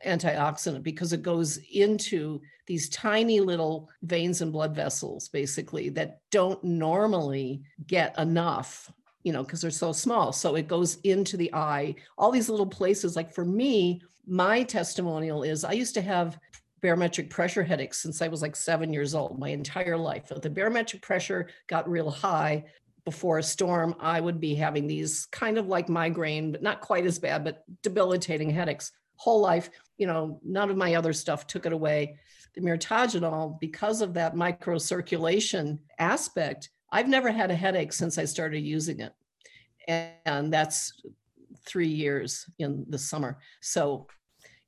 antioxidant 0.07 0.83
because 0.83 1.13
it 1.13 1.23
goes 1.23 1.59
into 1.73 2.41
these 2.67 2.89
tiny 2.89 3.41
little 3.41 3.89
veins 4.03 4.41
and 4.41 4.53
blood 4.53 4.75
vessels 4.75 5.29
basically 5.29 5.89
that 5.89 6.21
don't 6.31 6.63
normally 6.63 7.63
get 7.87 8.17
enough 8.19 8.91
you 9.23 9.33
know, 9.33 9.43
because 9.43 9.61
they're 9.61 9.71
so 9.71 9.93
small. 9.93 10.33
So 10.33 10.55
it 10.57 10.69
goes 10.69 10.97
into 11.05 11.37
the 11.37 11.53
eye, 11.55 11.95
all 12.19 12.31
these 12.31 12.49
little 12.49 12.67
places. 12.67 13.17
Like 13.17 13.33
for 13.33 13.45
me, 13.45 14.03
my 14.27 14.63
testimonial 14.63 15.43
is 15.43 15.65
I 15.65 15.73
used 15.73 15.95
to 15.95 16.03
have 16.03 16.39
barometric 16.81 17.31
pressure 17.31 17.63
headaches 17.63 17.99
since 17.99 18.21
I 18.21 18.29
was 18.29 18.43
like 18.43 18.57
seven 18.57 18.93
years 18.93 19.15
old, 19.15 19.39
my 19.39 19.51
entire 19.51 19.97
life. 19.97 20.31
If 20.31 20.43
the 20.43 20.51
barometric 20.51 21.03
pressure 21.03 21.49
got 21.69 21.89
real 21.89 22.11
high 22.11 22.65
before 23.05 23.39
a 23.39 23.43
storm, 23.43 23.95
I 24.01 24.21
would 24.21 24.41
be 24.41 24.55
having 24.55 24.87
these 24.87 25.27
kind 25.27 25.59
of 25.59 25.69
like 25.69 25.89
migraine, 25.89 26.53
but 26.53 26.63
not 26.63 26.81
quite 26.81 27.07
as 27.07 27.19
bad, 27.19 27.45
but 27.45 27.65
debilitating 27.83 28.51
headaches. 28.51 28.93
Whole 29.17 29.41
life, 29.41 29.71
you 29.99 30.09
know, 30.09 30.41
none 30.45 30.71
of 30.71 30.77
my 30.77 30.95
other 30.95 31.13
stuff 31.13 31.47
took 31.47 31.67
it 31.67 31.73
away. 31.73 32.19
The 32.55 32.61
mirtogenol, 32.61 33.59
because 33.61 34.03
of 34.03 34.15
that 34.15 34.35
microcirculation 34.35 35.79
aspect, 35.99 36.71
I've 36.93 37.09
never 37.09 37.33
had 37.33 37.51
a 37.51 37.55
headache 37.55 37.93
since 37.93 38.19
I 38.19 38.27
started 38.27 38.61
using 38.61 39.01
it. 39.01 39.13
And 39.89 40.53
that's 40.53 41.03
three 41.67 41.89
years 41.89 42.47
in 42.59 42.85
the 42.89 42.99
summer. 42.99 43.39
So 43.61 44.07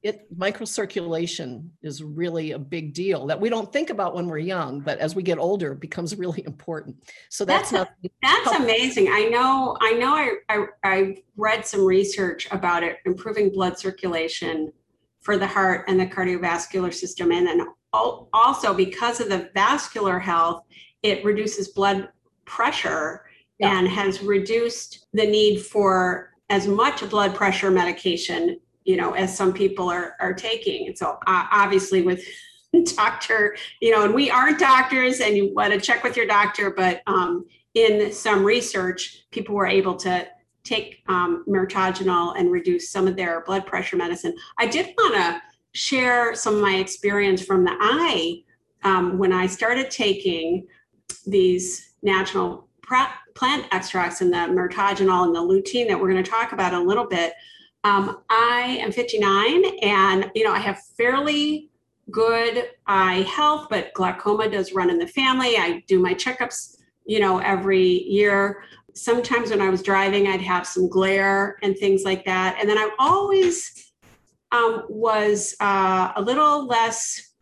it 0.03 0.27
microcirculation 0.37 1.69
is 1.83 2.03
really 2.03 2.53
a 2.53 2.59
big 2.59 2.93
deal 2.93 3.27
that 3.27 3.41
we 3.41 3.49
don't 3.49 3.73
think 3.73 3.89
about 3.89 4.15
when 4.15 4.27
we're 4.27 4.39
young, 4.39 4.81
but 4.81 4.99
as 4.99 5.15
we 5.15 5.23
get 5.23 5.39
older, 5.39 5.73
it 5.73 5.81
becomes 5.81 6.15
really 6.19 6.45
important. 6.47 6.97
So 7.31 7.45
that's, 7.45 7.71
that's 7.71 7.91
not 8.03 8.13
that's 8.23 8.61
amazing. 8.61 9.09
I 9.09 9.25
know 9.25 9.77
I 9.81 9.93
know 9.93 10.15
I, 10.15 10.37
I 10.49 10.67
I 10.85 11.17
read 11.37 11.67
some 11.67 11.85
research 11.85 12.49
about 12.51 12.83
it 12.83 12.99
improving 13.07 13.51
blood 13.51 13.79
circulation 13.79 14.73
for 15.23 15.39
the 15.39 15.47
heart 15.47 15.87
and 15.89 15.99
the 15.99 16.07
cardiovascular 16.07 16.93
system. 16.93 17.33
And 17.33 17.47
then 17.47 17.67
also 17.95 18.75
because 18.75 19.21
of 19.21 19.31
the 19.31 19.51
vascular 19.55 20.19
health, 20.19 20.65
it 21.05 21.25
reduces 21.25 21.69
blood 21.69 22.09
pressure 22.47 23.27
yeah. 23.61 23.79
and 23.79 23.87
has 23.87 24.23
reduced 24.23 25.07
the 25.13 25.25
need 25.25 25.61
for 25.61 26.33
as 26.51 26.67
much 26.67 27.09
blood 27.09 27.35
pressure 27.35 27.71
medication 27.71 28.59
you 28.85 28.97
know 28.97 29.13
as 29.13 29.35
some 29.37 29.53
people 29.53 29.89
are 29.89 30.17
are 30.21 30.35
taking 30.35 30.89
and 30.89 30.99
so 30.99 31.13
uh, 31.27 31.47
obviously 31.53 32.03
with 32.03 32.25
doctor 32.97 33.57
you 33.81 33.91
know 33.91 34.05
and 34.05 34.15
we 34.15 34.31
aren't 34.31 34.59
doctors 34.59 35.21
and 35.21 35.37
you 35.37 35.55
want 35.55 35.73
to 35.73 35.81
check 35.81 36.03
with 36.03 36.17
your 36.17 36.27
doctor 36.27 36.71
but 36.71 37.03
um, 37.07 37.45
in 37.75 38.13
some 38.13 38.45
research 38.45 39.25
people 39.31 39.55
were 39.55 39.67
able 39.67 39.95
to 39.95 40.27
take 40.65 41.03
um, 41.09 41.45
and 41.47 42.51
reduce 42.51 42.91
some 42.91 43.07
of 43.07 43.17
their 43.17 43.43
blood 43.43 43.65
pressure 43.67 43.97
medicine 43.97 44.35
i 44.59 44.67
did 44.67 44.95
want 44.99 45.15
to 45.15 45.41
share 45.73 46.35
some 46.35 46.57
of 46.57 46.61
my 46.61 46.77
experience 46.77 47.43
from 47.43 47.65
the 47.65 47.77
eye 47.81 48.43
um, 48.83 49.19
when 49.19 49.33
i 49.33 49.47
started 49.47 49.91
taking 49.91 50.67
these 51.27 51.95
natural 52.03 52.69
plant 53.35 53.67
extracts 53.73 54.21
and 54.21 54.33
the 54.33 54.37
mirtogenol 54.37 55.25
and 55.25 55.35
the 55.35 55.41
lutein 55.41 55.89
that 55.89 55.99
we're 55.99 56.11
going 56.11 56.23
to 56.23 56.31
talk 56.31 56.53
about 56.53 56.75
a 56.75 56.79
little 56.79 57.07
bit. 57.07 57.33
Um, 57.83 58.23
I 58.31 58.79
am 58.81 58.93
59 58.93 59.65
and, 59.83 60.31
you 60.35 60.45
know, 60.45 60.53
I 60.53 60.59
have 60.59 60.83
fairly 60.97 61.71
good 62.11 62.71
eye 62.87 63.23
health, 63.23 63.69
but 63.71 63.93
glaucoma 63.95 64.49
does 64.51 64.73
run 64.73 64.91
in 64.91 64.99
the 64.99 65.07
family. 65.07 65.57
I 65.57 65.83
do 65.87 65.99
my 65.99 66.15
checkups, 66.15 66.77
you 67.05 67.21
know, 67.21 67.39
every 67.39 68.05
year. 68.05 68.65
Sometimes 68.95 69.51
when 69.51 69.61
I 69.61 69.71
was 69.71 69.83
driving, 69.83 70.29
I'd 70.29 70.41
have 70.41 70.67
some 70.67 70.89
glare 70.89 71.59
and 71.63 71.77
things 71.77 72.05
like 72.05 72.25
that. 72.27 72.57
And 72.61 72.69
then 72.69 72.79
I 72.79 72.91
always 72.99 73.93
um, 74.53 74.85
was 74.89 75.57
uh, 75.61 76.13
a 76.17 76.23
little 76.23 76.67
less 76.67 77.34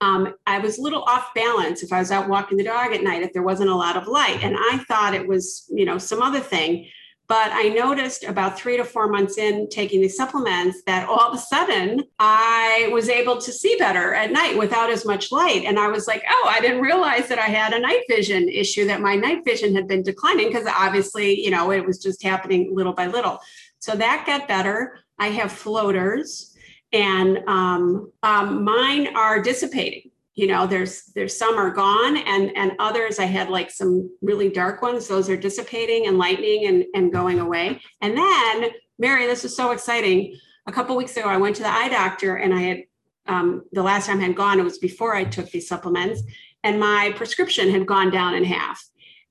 um, 0.00 0.34
I 0.46 0.58
was 0.58 0.78
a 0.78 0.82
little 0.82 1.02
off 1.02 1.32
balance 1.34 1.82
if 1.82 1.92
I 1.92 1.98
was 1.98 2.10
out 2.10 2.28
walking 2.28 2.58
the 2.58 2.64
dog 2.64 2.92
at 2.92 3.02
night, 3.02 3.22
if 3.22 3.32
there 3.32 3.42
wasn't 3.42 3.70
a 3.70 3.74
lot 3.74 3.96
of 3.96 4.06
light. 4.06 4.42
And 4.42 4.56
I 4.58 4.78
thought 4.88 5.14
it 5.14 5.26
was, 5.26 5.66
you 5.70 5.84
know, 5.84 5.98
some 5.98 6.22
other 6.22 6.40
thing. 6.40 6.88
But 7.28 7.50
I 7.52 7.70
noticed 7.70 8.22
about 8.22 8.56
three 8.56 8.76
to 8.76 8.84
four 8.84 9.08
months 9.08 9.36
in 9.36 9.68
taking 9.68 10.00
these 10.00 10.16
supplements 10.16 10.82
that 10.86 11.08
all 11.08 11.18
of 11.18 11.34
a 11.34 11.38
sudden 11.38 12.04
I 12.20 12.88
was 12.92 13.08
able 13.08 13.38
to 13.38 13.52
see 13.52 13.74
better 13.78 14.14
at 14.14 14.30
night 14.30 14.56
without 14.56 14.90
as 14.90 15.04
much 15.04 15.32
light. 15.32 15.64
And 15.64 15.76
I 15.76 15.88
was 15.88 16.06
like, 16.06 16.22
oh, 16.28 16.48
I 16.48 16.60
didn't 16.60 16.82
realize 16.82 17.26
that 17.28 17.40
I 17.40 17.46
had 17.46 17.72
a 17.72 17.80
night 17.80 18.02
vision 18.08 18.48
issue, 18.48 18.86
that 18.86 19.00
my 19.00 19.16
night 19.16 19.44
vision 19.44 19.74
had 19.74 19.88
been 19.88 20.04
declining 20.04 20.48
because 20.48 20.68
obviously, 20.68 21.42
you 21.42 21.50
know, 21.50 21.72
it 21.72 21.84
was 21.84 22.00
just 22.00 22.22
happening 22.22 22.72
little 22.72 22.92
by 22.92 23.08
little. 23.08 23.40
So 23.80 23.96
that 23.96 24.24
got 24.24 24.46
better. 24.46 25.00
I 25.18 25.28
have 25.28 25.50
floaters 25.50 26.55
and 26.92 27.38
um, 27.46 28.12
um, 28.22 28.64
mine 28.64 29.14
are 29.16 29.40
dissipating. 29.40 30.10
You 30.34 30.48
know 30.48 30.66
there's 30.66 31.06
there's 31.14 31.36
some 31.36 31.56
are 31.56 31.70
gone 31.70 32.18
and 32.18 32.54
and 32.54 32.72
others 32.78 33.18
i 33.18 33.24
had 33.24 33.48
like 33.48 33.70
some 33.70 34.10
really 34.20 34.50
dark 34.50 34.82
ones. 34.82 35.08
Those 35.08 35.30
are 35.30 35.36
dissipating 35.36 36.06
and 36.06 36.18
lightening 36.18 36.66
and 36.66 36.84
and 36.94 37.10
going 37.10 37.40
away. 37.40 37.80
And 38.02 38.16
then 38.16 38.70
mary 38.98 39.26
this 39.26 39.46
is 39.46 39.56
so 39.56 39.70
exciting. 39.70 40.36
A 40.66 40.72
couple 40.72 40.94
weeks 40.94 41.16
ago 41.16 41.26
i 41.26 41.38
went 41.38 41.56
to 41.56 41.62
the 41.62 41.72
eye 41.72 41.88
doctor 41.88 42.36
and 42.36 42.52
i 42.52 42.60
had 42.60 42.82
um, 43.28 43.62
the 43.72 43.82
last 43.82 44.06
time 44.06 44.20
i 44.20 44.24
had 44.24 44.36
gone 44.36 44.60
it 44.60 44.64
was 44.64 44.78
before 44.78 45.14
i 45.14 45.24
took 45.24 45.50
these 45.50 45.68
supplements 45.68 46.22
and 46.64 46.78
my 46.78 47.12
prescription 47.16 47.70
had 47.70 47.86
gone 47.86 48.10
down 48.10 48.34
in 48.34 48.44
half 48.44 48.84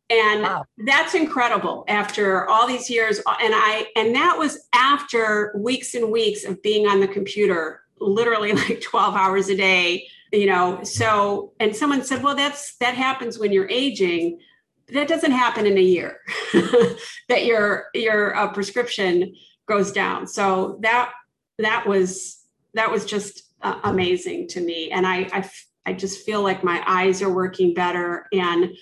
and 0.09 0.43
wow. 0.43 0.65
that's 0.85 1.15
incredible 1.15 1.83
after 1.88 2.47
all 2.47 2.67
these 2.67 2.89
years. 2.89 3.17
And 3.17 3.53
i 3.55 3.88
and 3.95 4.15
that 4.15 4.38
was 4.38 4.67
after 4.74 5.53
weeks 5.57 5.95
and 5.95 6.12
weeks 6.12 6.45
of 6.45 6.62
being 6.62 6.88
on 6.88 7.00
the 7.00 7.07
computer 7.07 7.81
literally 8.00 8.51
like 8.53 8.81
12 8.81 9.15
hours 9.15 9.50
a 9.50 9.55
day 9.55 10.07
you 10.35 10.45
know? 10.45 10.83
So 10.83 11.53
and 11.59 11.75
someone 11.75 12.03
said 12.03 12.24
well 12.24 12.35
that's 12.35 12.75
that 12.77 12.95
happens 12.95 13.39
when 13.39 13.51
you're 13.51 13.69
aging. 13.69 14.39
That 14.89 15.07
doesn't 15.07 15.31
happen 15.31 15.65
in 15.65 15.77
a 15.77 15.81
year 15.81 16.19
that 17.29 17.45
your 17.45 17.85
your 17.93 18.35
uh, 18.35 18.51
prescription 18.51 19.33
goes 19.67 19.91
down. 19.91 20.27
So 20.27 20.77
that 20.81 21.12
that 21.57 21.88
was 21.88 22.43
that 22.74 22.91
was 22.91 23.05
just 23.05 23.43
uh, 23.62 23.79
amazing 23.83 24.47
to 24.50 24.62
me. 24.62 24.91
And 24.91 25.07
I, 25.07 25.27
I 25.33 25.50
i 25.88 25.93
just 25.93 26.25
feel 26.25 26.41
like 26.41 26.63
my 26.63 26.83
eyes 26.85 27.21
are 27.21 27.33
working 27.33 27.74
better. 27.74 28.27
And 28.31 28.75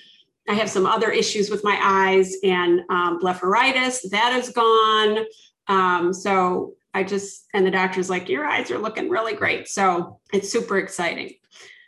I 0.48 0.54
have 0.54 0.70
some 0.70 0.86
other 0.86 1.10
issues 1.10 1.50
with 1.50 1.64
my 1.64 1.78
eyes 1.82 2.36
and 2.44 2.82
um, 2.90 3.20
blepharitis. 3.20 4.10
That 4.10 4.38
is 4.38 4.50
gone. 4.50 5.26
Um, 5.68 6.14
so 6.14 6.74
I 6.94 7.04
just, 7.04 7.48
and 7.54 7.66
the 7.66 7.72
doctor's 7.72 8.10
like, 8.10 8.28
your 8.28 8.46
eyes 8.46 8.70
are 8.70 8.78
looking 8.78 9.10
really 9.10 9.34
great. 9.34 9.68
So 9.68 10.20
it's 10.34 10.52
super 10.52 10.78
exciting. 10.78 11.34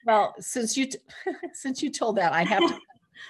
Well, 0.06 0.34
since 0.40 0.78
you, 0.78 0.86
t- 0.86 1.00
since 1.54 1.84
you 1.84 1.92
told 1.92 2.18
that, 2.18 2.32
I 2.32 2.44
have 2.44 2.62
to, 2.62 2.78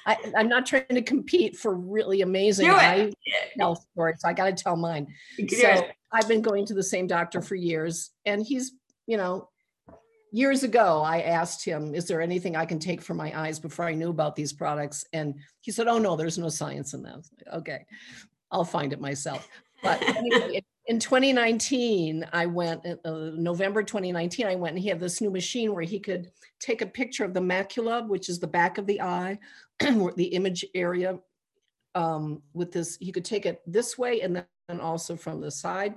I, 0.05 0.17
am 0.35 0.47
not 0.47 0.65
trying 0.65 0.85
to 0.89 1.01
compete 1.01 1.57
for 1.57 1.73
really 1.73 2.21
amazing 2.21 2.69
eye 2.69 3.11
health 3.59 3.85
stories. 3.93 4.17
So 4.19 4.29
I 4.29 4.33
got 4.33 4.45
to 4.45 4.63
tell 4.63 4.75
mine. 4.75 5.07
So 5.49 5.87
I've 6.11 6.27
been 6.27 6.41
going 6.41 6.65
to 6.67 6.73
the 6.73 6.83
same 6.83 7.07
doctor 7.07 7.41
for 7.41 7.55
years 7.55 8.11
and 8.25 8.45
he's, 8.45 8.73
you 9.07 9.17
know, 9.17 9.49
years 10.35 10.63
ago, 10.63 11.01
I 11.01 11.21
asked 11.21 11.63
him, 11.63 11.95
Is 11.95 12.07
there 12.07 12.21
anything 12.21 12.55
I 12.55 12.65
can 12.65 12.77
take 12.77 13.01
for 13.01 13.13
my 13.13 13.37
eyes 13.39 13.57
before 13.57 13.85
I 13.85 13.93
knew 13.93 14.09
about 14.09 14.35
these 14.35 14.51
products? 14.51 15.05
And 15.13 15.35
he 15.61 15.71
said, 15.71 15.87
Oh, 15.87 15.97
no, 15.97 16.15
there's 16.15 16.37
no 16.37 16.49
science 16.49 16.93
in 16.93 17.03
that. 17.03 17.25
okay, 17.53 17.85
I'll 18.51 18.65
find 18.65 18.91
it 18.91 18.99
myself. 18.99 19.47
But 19.81 20.01
anyway, 20.03 20.61
in 20.87 20.99
2019, 20.99 22.27
I 22.33 22.45
went, 22.47 22.85
uh, 22.85 22.95
uh, 23.05 23.31
November 23.35 23.81
2019, 23.81 24.45
I 24.45 24.55
went 24.55 24.75
and 24.75 24.83
he 24.83 24.89
had 24.89 24.99
this 24.99 25.21
new 25.21 25.31
machine 25.31 25.73
where 25.73 25.83
he 25.83 25.99
could 25.99 26.31
take 26.59 26.81
a 26.81 26.87
picture 26.87 27.23
of 27.23 27.33
the 27.33 27.39
macula, 27.39 28.05
which 28.07 28.27
is 28.27 28.39
the 28.39 28.47
back 28.47 28.77
of 28.77 28.85
the 28.87 29.01
eye, 29.01 29.39
the 29.79 30.29
image 30.33 30.65
area 30.75 31.17
um, 31.93 32.41
with 32.53 32.73
this. 32.73 32.97
He 32.99 33.11
could 33.11 33.25
take 33.25 33.45
it 33.45 33.61
this 33.65 33.97
way 33.97 34.21
and 34.21 34.43
then 34.67 34.81
also 34.81 35.15
from 35.15 35.39
the 35.39 35.51
side 35.51 35.95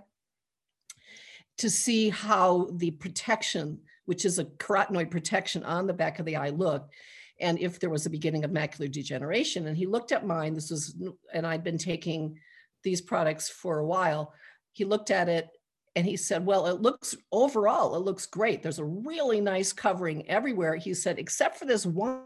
to 1.58 1.68
see 1.68 2.08
how 2.08 2.68
the 2.74 2.92
protection 2.92 3.80
which 4.08 4.24
is 4.24 4.38
a 4.38 4.46
carotenoid 4.46 5.10
protection 5.10 5.62
on 5.64 5.86
the 5.86 5.92
back 5.92 6.18
of 6.18 6.24
the 6.24 6.34
eye, 6.34 6.48
looked. 6.48 6.94
And 7.40 7.58
if 7.58 7.78
there 7.78 7.90
was 7.90 8.06
a 8.06 8.10
beginning 8.10 8.42
of 8.42 8.50
macular 8.50 8.90
degeneration, 8.90 9.66
and 9.66 9.76
he 9.76 9.84
looked 9.84 10.12
at 10.12 10.26
mine, 10.26 10.54
this 10.54 10.70
was, 10.70 10.96
and 11.34 11.46
I'd 11.46 11.62
been 11.62 11.76
taking 11.76 12.38
these 12.82 13.02
products 13.02 13.50
for 13.50 13.80
a 13.80 13.86
while. 13.86 14.32
He 14.72 14.86
looked 14.86 15.10
at 15.10 15.28
it 15.28 15.50
and 15.94 16.06
he 16.06 16.16
said, 16.16 16.46
Well, 16.46 16.68
it 16.68 16.80
looks 16.80 17.14
overall, 17.32 17.96
it 17.96 18.02
looks 18.02 18.24
great. 18.24 18.62
There's 18.62 18.78
a 18.78 18.84
really 18.86 19.42
nice 19.42 19.74
covering 19.74 20.26
everywhere. 20.26 20.76
He 20.76 20.94
said, 20.94 21.18
except 21.18 21.58
for 21.58 21.66
this 21.66 21.84
one 21.84 22.22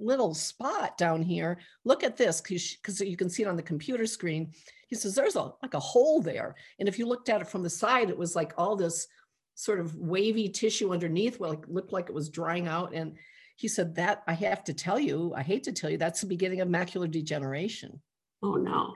little 0.00 0.32
spot 0.32 0.96
down 0.96 1.20
here. 1.20 1.58
Look 1.84 2.04
at 2.04 2.16
this 2.16 2.40
because 2.40 3.02
you 3.02 3.18
can 3.18 3.28
see 3.28 3.42
it 3.42 3.48
on 3.48 3.56
the 3.56 3.62
computer 3.62 4.06
screen. 4.06 4.50
He 4.88 4.96
says, 4.96 5.14
There's 5.14 5.36
a 5.36 5.52
like 5.62 5.74
a 5.74 5.78
hole 5.78 6.22
there. 6.22 6.54
And 6.80 6.88
if 6.88 6.98
you 6.98 7.04
looked 7.04 7.28
at 7.28 7.42
it 7.42 7.48
from 7.48 7.62
the 7.62 7.68
side, 7.68 8.08
it 8.08 8.16
was 8.16 8.34
like 8.34 8.54
all 8.56 8.76
this 8.76 9.06
sort 9.54 9.80
of 9.80 9.94
wavy 9.96 10.48
tissue 10.48 10.92
underneath, 10.92 11.38
well, 11.38 11.52
it 11.52 11.68
looked 11.68 11.92
like 11.92 12.08
it 12.08 12.14
was 12.14 12.28
drying 12.28 12.68
out. 12.68 12.94
And 12.94 13.16
he 13.56 13.68
said, 13.68 13.94
That 13.96 14.22
I 14.26 14.34
have 14.34 14.64
to 14.64 14.74
tell 14.74 14.98
you, 14.98 15.32
I 15.36 15.42
hate 15.42 15.64
to 15.64 15.72
tell 15.72 15.90
you, 15.90 15.98
that's 15.98 16.20
the 16.20 16.26
beginning 16.26 16.60
of 16.60 16.68
macular 16.68 17.10
degeneration. 17.10 18.00
Oh, 18.42 18.54
no. 18.54 18.94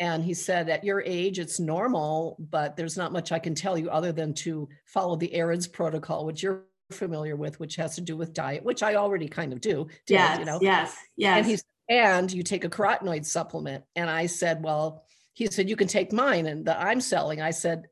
And 0.00 0.24
he 0.24 0.34
said, 0.34 0.68
At 0.68 0.84
your 0.84 1.02
age, 1.02 1.38
it's 1.38 1.60
normal, 1.60 2.36
but 2.38 2.76
there's 2.76 2.96
not 2.96 3.12
much 3.12 3.32
I 3.32 3.38
can 3.38 3.54
tell 3.54 3.78
you 3.78 3.90
other 3.90 4.12
than 4.12 4.34
to 4.34 4.68
follow 4.86 5.16
the 5.16 5.34
AREDS 5.34 5.68
protocol, 5.68 6.26
which 6.26 6.42
you're 6.42 6.64
familiar 6.90 7.36
with, 7.36 7.58
which 7.60 7.76
has 7.76 7.94
to 7.94 8.00
do 8.00 8.16
with 8.16 8.34
diet, 8.34 8.64
which 8.64 8.82
I 8.82 8.96
already 8.96 9.28
kind 9.28 9.52
of 9.52 9.60
do. 9.60 9.86
Did, 10.06 10.14
yes, 10.14 10.38
you 10.38 10.44
know? 10.44 10.58
yes, 10.60 10.96
yes. 11.16 11.38
And 11.38 11.46
he's 11.46 11.64
and 11.88 12.32
you 12.32 12.42
take 12.42 12.64
a 12.64 12.70
carotenoid 12.70 13.26
supplement. 13.26 13.84
And 13.94 14.08
I 14.08 14.26
said, 14.26 14.62
Well, 14.62 15.04
he 15.34 15.46
said, 15.46 15.68
you 15.68 15.76
can 15.76 15.88
take 15.88 16.12
mine 16.12 16.46
and 16.46 16.64
that 16.66 16.80
I'm 16.80 17.00
selling. 17.00 17.42
I 17.42 17.50
said, 17.50 17.88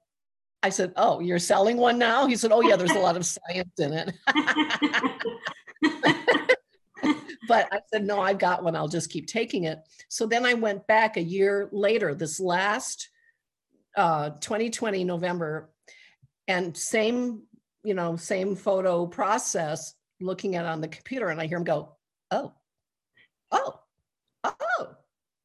I 0.62 0.70
said, 0.70 0.92
Oh, 0.96 1.20
you're 1.20 1.38
selling 1.38 1.76
one 1.76 1.98
now? 1.98 2.26
He 2.26 2.36
said, 2.36 2.52
Oh, 2.52 2.60
yeah, 2.60 2.76
there's 2.76 2.92
a 2.92 2.98
lot 2.98 3.16
of 3.16 3.26
science 3.50 3.78
in 3.78 3.92
it. 3.92 4.14
but 7.48 7.68
I 7.72 7.80
said, 7.92 8.04
No, 8.04 8.20
I've 8.20 8.38
got 8.38 8.62
one. 8.62 8.76
I'll 8.76 8.88
just 8.88 9.10
keep 9.10 9.26
taking 9.26 9.64
it. 9.64 9.78
So 10.08 10.26
then 10.26 10.46
I 10.46 10.54
went 10.54 10.86
back 10.86 11.16
a 11.16 11.22
year 11.22 11.68
later, 11.72 12.14
this 12.14 12.38
last 12.38 13.08
uh, 13.96 14.30
2020 14.40 15.04
November, 15.04 15.70
and 16.48 16.76
same, 16.76 17.42
you 17.84 17.94
know, 17.94 18.16
same 18.16 18.54
photo 18.54 19.06
process 19.06 19.94
looking 20.20 20.54
at 20.54 20.66
on 20.66 20.80
the 20.80 20.88
computer. 20.88 21.28
And 21.28 21.40
I 21.40 21.46
hear 21.46 21.58
him 21.58 21.64
go, 21.64 21.96
Oh, 22.30 22.52
oh, 23.50 23.80
oh, 24.44 24.86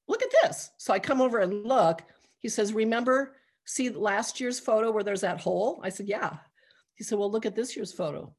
look 0.07 0.21
at 0.21 0.29
this. 0.43 0.69
So 0.77 0.93
I 0.93 0.99
come 0.99 1.21
over 1.21 1.39
and 1.39 1.65
look. 1.65 2.03
He 2.37 2.49
says, 2.49 2.71
Remember 2.71 3.36
see 3.67 3.89
last 3.89 4.39
year's 4.39 4.59
photo 4.59 4.91
where 4.91 5.03
there's 5.03 5.21
that 5.21 5.41
hole? 5.41 5.79
I 5.83 5.89
said, 5.89 6.07
yeah. 6.07 6.37
He 6.95 7.03
said, 7.03 7.19
well, 7.19 7.29
look 7.29 7.45
at 7.45 7.55
this 7.55 7.75
year's 7.75 7.93
photo. 7.93 8.33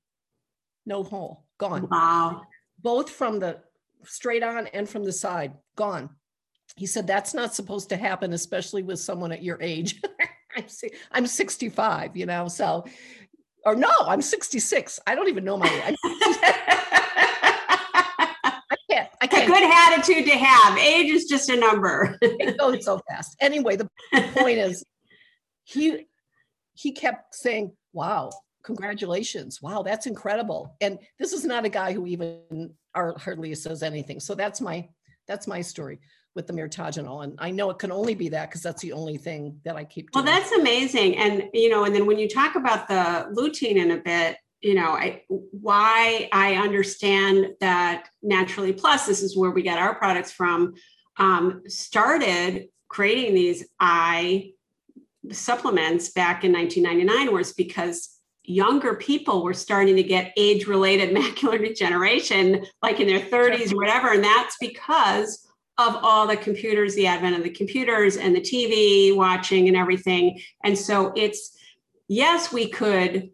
No 0.87 1.05
hole, 1.05 1.45
gone. 1.59 1.87
Wow. 1.88 2.43
Both 2.83 3.11
from 3.11 3.38
the 3.38 3.61
straight 4.05 4.43
on 4.43 4.67
and 4.69 4.88
from 4.88 5.05
the 5.05 5.12
side, 5.12 5.53
gone. 5.77 6.11
He 6.77 6.87
said, 6.87 7.07
that's 7.07 7.35
not 7.35 7.55
supposed 7.55 7.91
to 7.91 7.97
happen, 7.97 8.33
especially 8.33 8.83
with 8.83 8.99
someone 8.99 9.31
at 9.33 9.43
your 9.43 9.61
age. 9.61 10.01
I'm 11.12 11.27
65, 11.27 12.17
you 12.17 12.27
know, 12.27 12.49
so, 12.49 12.85
or 13.64 13.75
no, 13.75 13.93
I'm 14.07 14.23
66. 14.23 15.01
I 15.07 15.14
don't 15.14 15.29
even 15.29 15.45
know 15.45 15.57
my 15.57 15.69
age. 15.87 15.97
I 18.71 18.77
can't, 18.91 19.09
I 19.21 19.27
can't. 19.27 19.45
A 19.45 19.47
good 19.47 19.62
attitude 19.62 20.25
to 20.27 20.38
have. 20.38 20.79
Age 20.79 21.11
is 21.11 21.27
just 21.27 21.49
a 21.51 21.57
number. 21.57 22.17
it 22.23 22.59
goes 22.59 22.85
so 22.85 23.01
fast. 23.09 23.37
Anyway, 23.41 23.77
the 23.77 23.88
point 24.35 24.59
is, 24.59 24.85
he 25.68 26.07
he 26.74 26.92
kept 26.92 27.35
saying, 27.35 27.72
"Wow, 27.92 28.31
congratulations! 28.64 29.61
Wow, 29.61 29.83
that's 29.83 30.07
incredible!" 30.07 30.74
And 30.81 30.98
this 31.18 31.33
is 31.33 31.44
not 31.44 31.66
a 31.66 31.68
guy 31.68 31.92
who 31.92 32.07
even 32.07 32.72
hardly 32.94 33.54
says 33.54 33.83
anything. 33.83 34.18
So 34.20 34.35
that's 34.35 34.61
my 34.61 34.88
that's 35.26 35.46
my 35.46 35.61
story 35.61 36.00
with 36.35 36.46
the 36.46 36.52
mirtogenol, 36.54 37.24
and 37.24 37.35
I 37.38 37.50
know 37.50 37.68
it 37.70 37.78
can 37.78 37.92
only 37.92 38.14
be 38.14 38.31
that 38.31 38.48
because 38.48 38.62
that's 38.62 38.81
the 38.81 38.92
only 38.92 39.18
thing 39.18 39.61
that 39.64 39.76
I 39.76 39.85
keep. 39.85 40.11
Doing. 40.11 40.24
Well, 40.24 40.35
that's 40.35 40.52
amazing, 40.52 41.18
and 41.18 41.50
you 41.52 41.68
know, 41.68 41.85
and 41.85 41.94
then 41.94 42.07
when 42.07 42.18
you 42.18 42.28
talk 42.28 42.54
about 42.54 42.88
the 42.88 43.28
lutein 43.37 43.76
in 43.76 43.90
a 43.90 43.98
bit, 43.98 44.38
you 44.62 44.74
know, 44.74 44.92
I 44.92 45.22
why 45.28 46.31
I 46.33 46.54
understand 46.54 47.48
that 47.61 48.09
Naturally 48.22 48.72
Plus, 48.72 49.07
this 49.07 49.22
is 49.22 49.37
where 49.37 49.50
we 49.50 49.62
get 49.62 49.78
our 49.78 49.94
products 49.96 50.33
from, 50.33 50.74
um, 51.18 51.62
started 51.66 52.68
creating 52.88 53.35
these 53.35 53.68
eye 53.78 54.52
supplements 55.31 56.11
back 56.11 56.44
in 56.44 56.52
1999 56.52 57.35
was 57.35 57.52
because 57.52 58.18
younger 58.44 58.94
people 58.94 59.42
were 59.42 59.54
starting 59.54 59.96
to 59.96 60.02
get 60.02 60.33
age 60.37 60.66
related 60.66 61.11
macular 61.14 61.59
degeneration, 61.59 62.64
like 62.83 63.00
in 63.00 63.07
their 63.07 63.20
30s 63.20 63.72
or 63.72 63.76
whatever. 63.76 64.12
And 64.12 64.24
that's 64.24 64.57
because 64.61 65.46
of 65.76 65.96
all 66.02 66.26
the 66.26 66.37
computers, 66.37 66.94
the 66.94 67.07
advent 67.07 67.37
of 67.37 67.44
the 67.44 67.50
computers 67.50 68.16
and 68.16 68.35
the 68.35 68.40
TV 68.40 69.14
watching 69.14 69.68
and 69.68 69.76
everything. 69.76 70.40
And 70.64 70.76
so 70.76 71.12
it's, 71.14 71.57
yes, 72.09 72.52
we 72.52 72.68
could, 72.68 73.31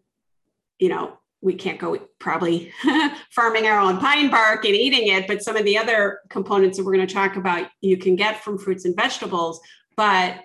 you 0.78 0.90
know, 0.90 1.18
we 1.40 1.54
can't 1.54 1.78
go 1.78 1.98
probably 2.18 2.72
farming 3.30 3.66
our 3.66 3.78
own 3.78 3.98
pine 3.98 4.30
bark 4.30 4.64
and 4.64 4.74
eating 4.74 5.08
it, 5.08 5.26
but 5.26 5.42
some 5.42 5.56
of 5.56 5.64
the 5.64 5.76
other 5.76 6.20
components 6.30 6.76
that 6.76 6.84
we're 6.84 6.94
going 6.94 7.06
to 7.06 7.14
talk 7.14 7.36
about 7.36 7.68
you 7.80 7.98
can 7.98 8.16
get 8.16 8.42
from 8.42 8.58
fruits 8.58 8.86
and 8.86 8.96
vegetables. 8.96 9.60
But 9.96 10.40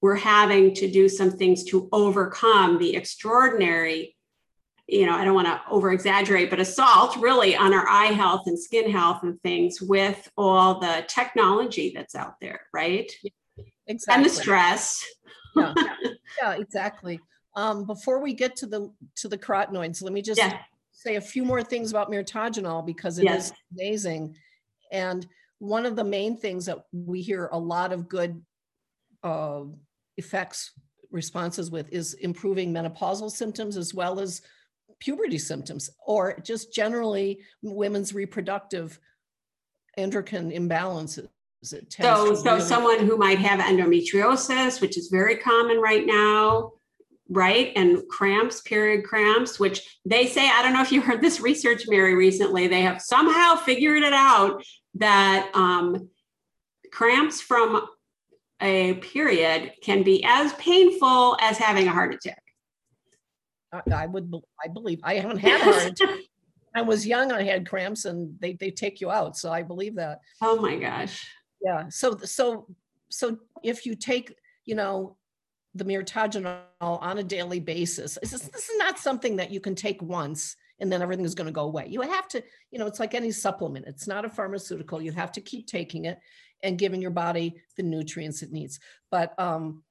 we're 0.00 0.16
having 0.16 0.74
to 0.74 0.90
do 0.90 1.08
some 1.08 1.30
things 1.30 1.64
to 1.64 1.88
overcome 1.92 2.78
the 2.78 2.96
extraordinary 2.96 4.16
you 4.86 5.06
know 5.06 5.14
i 5.14 5.24
don't 5.24 5.34
want 5.34 5.46
to 5.46 5.60
over 5.70 5.92
exaggerate 5.92 6.50
but 6.50 6.58
assault 6.58 7.16
really 7.16 7.56
on 7.56 7.72
our 7.72 7.88
eye 7.88 8.12
health 8.12 8.42
and 8.46 8.58
skin 8.58 8.90
health 8.90 9.22
and 9.22 9.40
things 9.42 9.80
with 9.80 10.30
all 10.36 10.80
the 10.80 11.04
technology 11.08 11.92
that's 11.94 12.14
out 12.14 12.34
there 12.40 12.60
right? 12.72 13.10
Exactly 13.86 14.14
and 14.14 14.24
the 14.24 14.30
stress. 14.30 15.04
Yeah, 15.56 15.74
yeah 16.40 16.52
exactly. 16.54 17.20
Um, 17.56 17.84
before 17.84 18.20
we 18.20 18.32
get 18.32 18.56
to 18.56 18.66
the 18.66 18.92
to 19.16 19.28
the 19.28 19.38
carotenoids 19.38 20.02
let 20.02 20.12
me 20.12 20.22
just 20.22 20.38
yeah. 20.38 20.58
say 20.92 21.16
a 21.16 21.20
few 21.20 21.44
more 21.44 21.62
things 21.62 21.90
about 21.90 22.10
mirtogenol 22.10 22.86
because 22.86 23.18
it 23.18 23.24
yes. 23.24 23.46
is 23.46 23.52
amazing. 23.72 24.36
And 24.92 25.26
one 25.58 25.86
of 25.86 25.96
the 25.96 26.04
main 26.04 26.36
things 26.36 26.66
that 26.66 26.84
we 26.92 27.20
hear 27.20 27.48
a 27.52 27.58
lot 27.58 27.92
of 27.92 28.08
good 28.08 28.40
uh, 29.22 29.62
effects 30.20 30.72
responses 31.10 31.70
with 31.70 31.92
is 31.92 32.14
improving 32.14 32.72
menopausal 32.72 33.30
symptoms 33.30 33.76
as 33.76 33.92
well 33.92 34.20
as 34.20 34.42
puberty 35.00 35.38
symptoms 35.38 35.90
or 36.06 36.38
just 36.44 36.72
generally 36.72 37.40
women's 37.62 38.14
reproductive 38.14 39.00
endocrine 39.96 40.50
imbalances. 40.52 41.28
So 41.64 42.34
so 42.34 42.54
really- 42.54 42.60
someone 42.60 43.00
who 43.06 43.16
might 43.16 43.38
have 43.38 43.58
endometriosis 43.60 44.80
which 44.80 44.96
is 44.96 45.08
very 45.08 45.36
common 45.36 45.78
right 45.78 46.06
now 46.06 46.72
right? 47.32 47.72
And 47.76 48.02
cramps 48.08 48.60
period 48.62 49.04
cramps 49.04 49.60
which 49.60 49.78
they 50.04 50.26
say 50.26 50.48
i 50.48 50.62
don't 50.62 50.72
know 50.72 50.82
if 50.82 50.90
you 50.90 51.00
heard 51.00 51.20
this 51.20 51.40
research 51.40 51.82
mary 51.86 52.14
recently 52.14 52.66
they 52.66 52.82
have 52.82 53.00
somehow 53.00 53.54
figured 53.54 54.02
it 54.02 54.12
out 54.12 54.64
that 54.94 55.50
um, 55.54 56.08
cramps 56.90 57.40
from 57.40 57.86
a 58.60 58.94
period 58.94 59.72
can 59.82 60.02
be 60.02 60.22
as 60.24 60.52
painful 60.54 61.36
as 61.40 61.58
having 61.58 61.88
a 61.88 61.90
heart 61.90 62.14
attack. 62.14 62.42
I, 63.72 63.82
I 63.94 64.06
would, 64.06 64.32
I 64.62 64.68
believe, 64.68 65.00
I 65.02 65.14
haven't 65.14 65.38
had 65.38 65.60
a 65.60 65.64
heart 65.64 65.86
attack. 65.86 66.18
I 66.74 66.82
was 66.82 67.06
young, 67.06 67.32
I 67.32 67.42
had 67.42 67.68
cramps 67.68 68.04
and 68.04 68.36
they, 68.40 68.52
they 68.52 68.70
take 68.70 69.00
you 69.00 69.10
out. 69.10 69.36
So 69.36 69.50
I 69.50 69.62
believe 69.62 69.96
that. 69.96 70.20
Oh 70.40 70.60
my 70.60 70.76
gosh. 70.76 71.26
Yeah. 71.60 71.88
So, 71.88 72.16
so, 72.18 72.68
so 73.08 73.38
if 73.64 73.84
you 73.86 73.96
take, 73.96 74.34
you 74.64 74.76
know, 74.76 75.16
the 75.74 75.84
mirtogenol 75.84 76.62
on 76.80 77.18
a 77.18 77.24
daily 77.24 77.60
basis, 77.60 78.18
this 78.22 78.32
is, 78.32 78.42
this 78.42 78.68
is 78.68 78.76
not 78.78 78.98
something 78.98 79.36
that 79.36 79.50
you 79.50 79.60
can 79.60 79.74
take 79.74 80.00
once 80.00 80.56
and 80.80 80.90
then 80.90 81.02
everything 81.02 81.24
is 81.24 81.34
going 81.34 81.46
to 81.46 81.52
go 81.52 81.64
away. 81.64 81.86
You 81.88 82.00
have 82.02 82.28
to, 82.28 82.42
you 82.70 82.78
know, 82.78 82.86
it's 82.86 83.00
like 83.00 83.14
any 83.14 83.32
supplement. 83.32 83.86
It's 83.86 84.06
not 84.06 84.24
a 84.24 84.30
pharmaceutical. 84.30 85.02
You 85.02 85.12
have 85.12 85.32
to 85.32 85.40
keep 85.40 85.66
taking 85.66 86.06
it 86.06 86.18
and 86.62 86.78
giving 86.78 87.00
your 87.00 87.10
body 87.10 87.56
the 87.76 87.82
nutrients 87.82 88.42
it 88.42 88.52
needs. 88.52 88.80
But 89.10 89.38
um, 89.38 89.82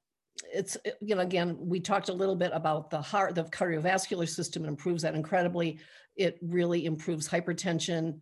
it's 0.54 0.76
you 1.00 1.14
know 1.14 1.20
again 1.20 1.56
we 1.60 1.80
talked 1.80 2.08
a 2.08 2.14
little 2.14 2.36
bit 2.36 2.50
about 2.54 2.90
the 2.90 3.00
heart 3.00 3.34
the 3.34 3.44
cardiovascular 3.44 4.28
system 4.28 4.64
improves 4.64 5.02
that 5.02 5.14
incredibly. 5.14 5.78
It 6.16 6.38
really 6.42 6.86
improves 6.86 7.28
hypertension 7.28 8.20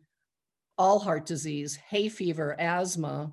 all 0.78 0.98
heart 0.98 1.26
disease 1.26 1.76
hay 1.76 2.08
fever 2.08 2.54
asthma 2.58 3.32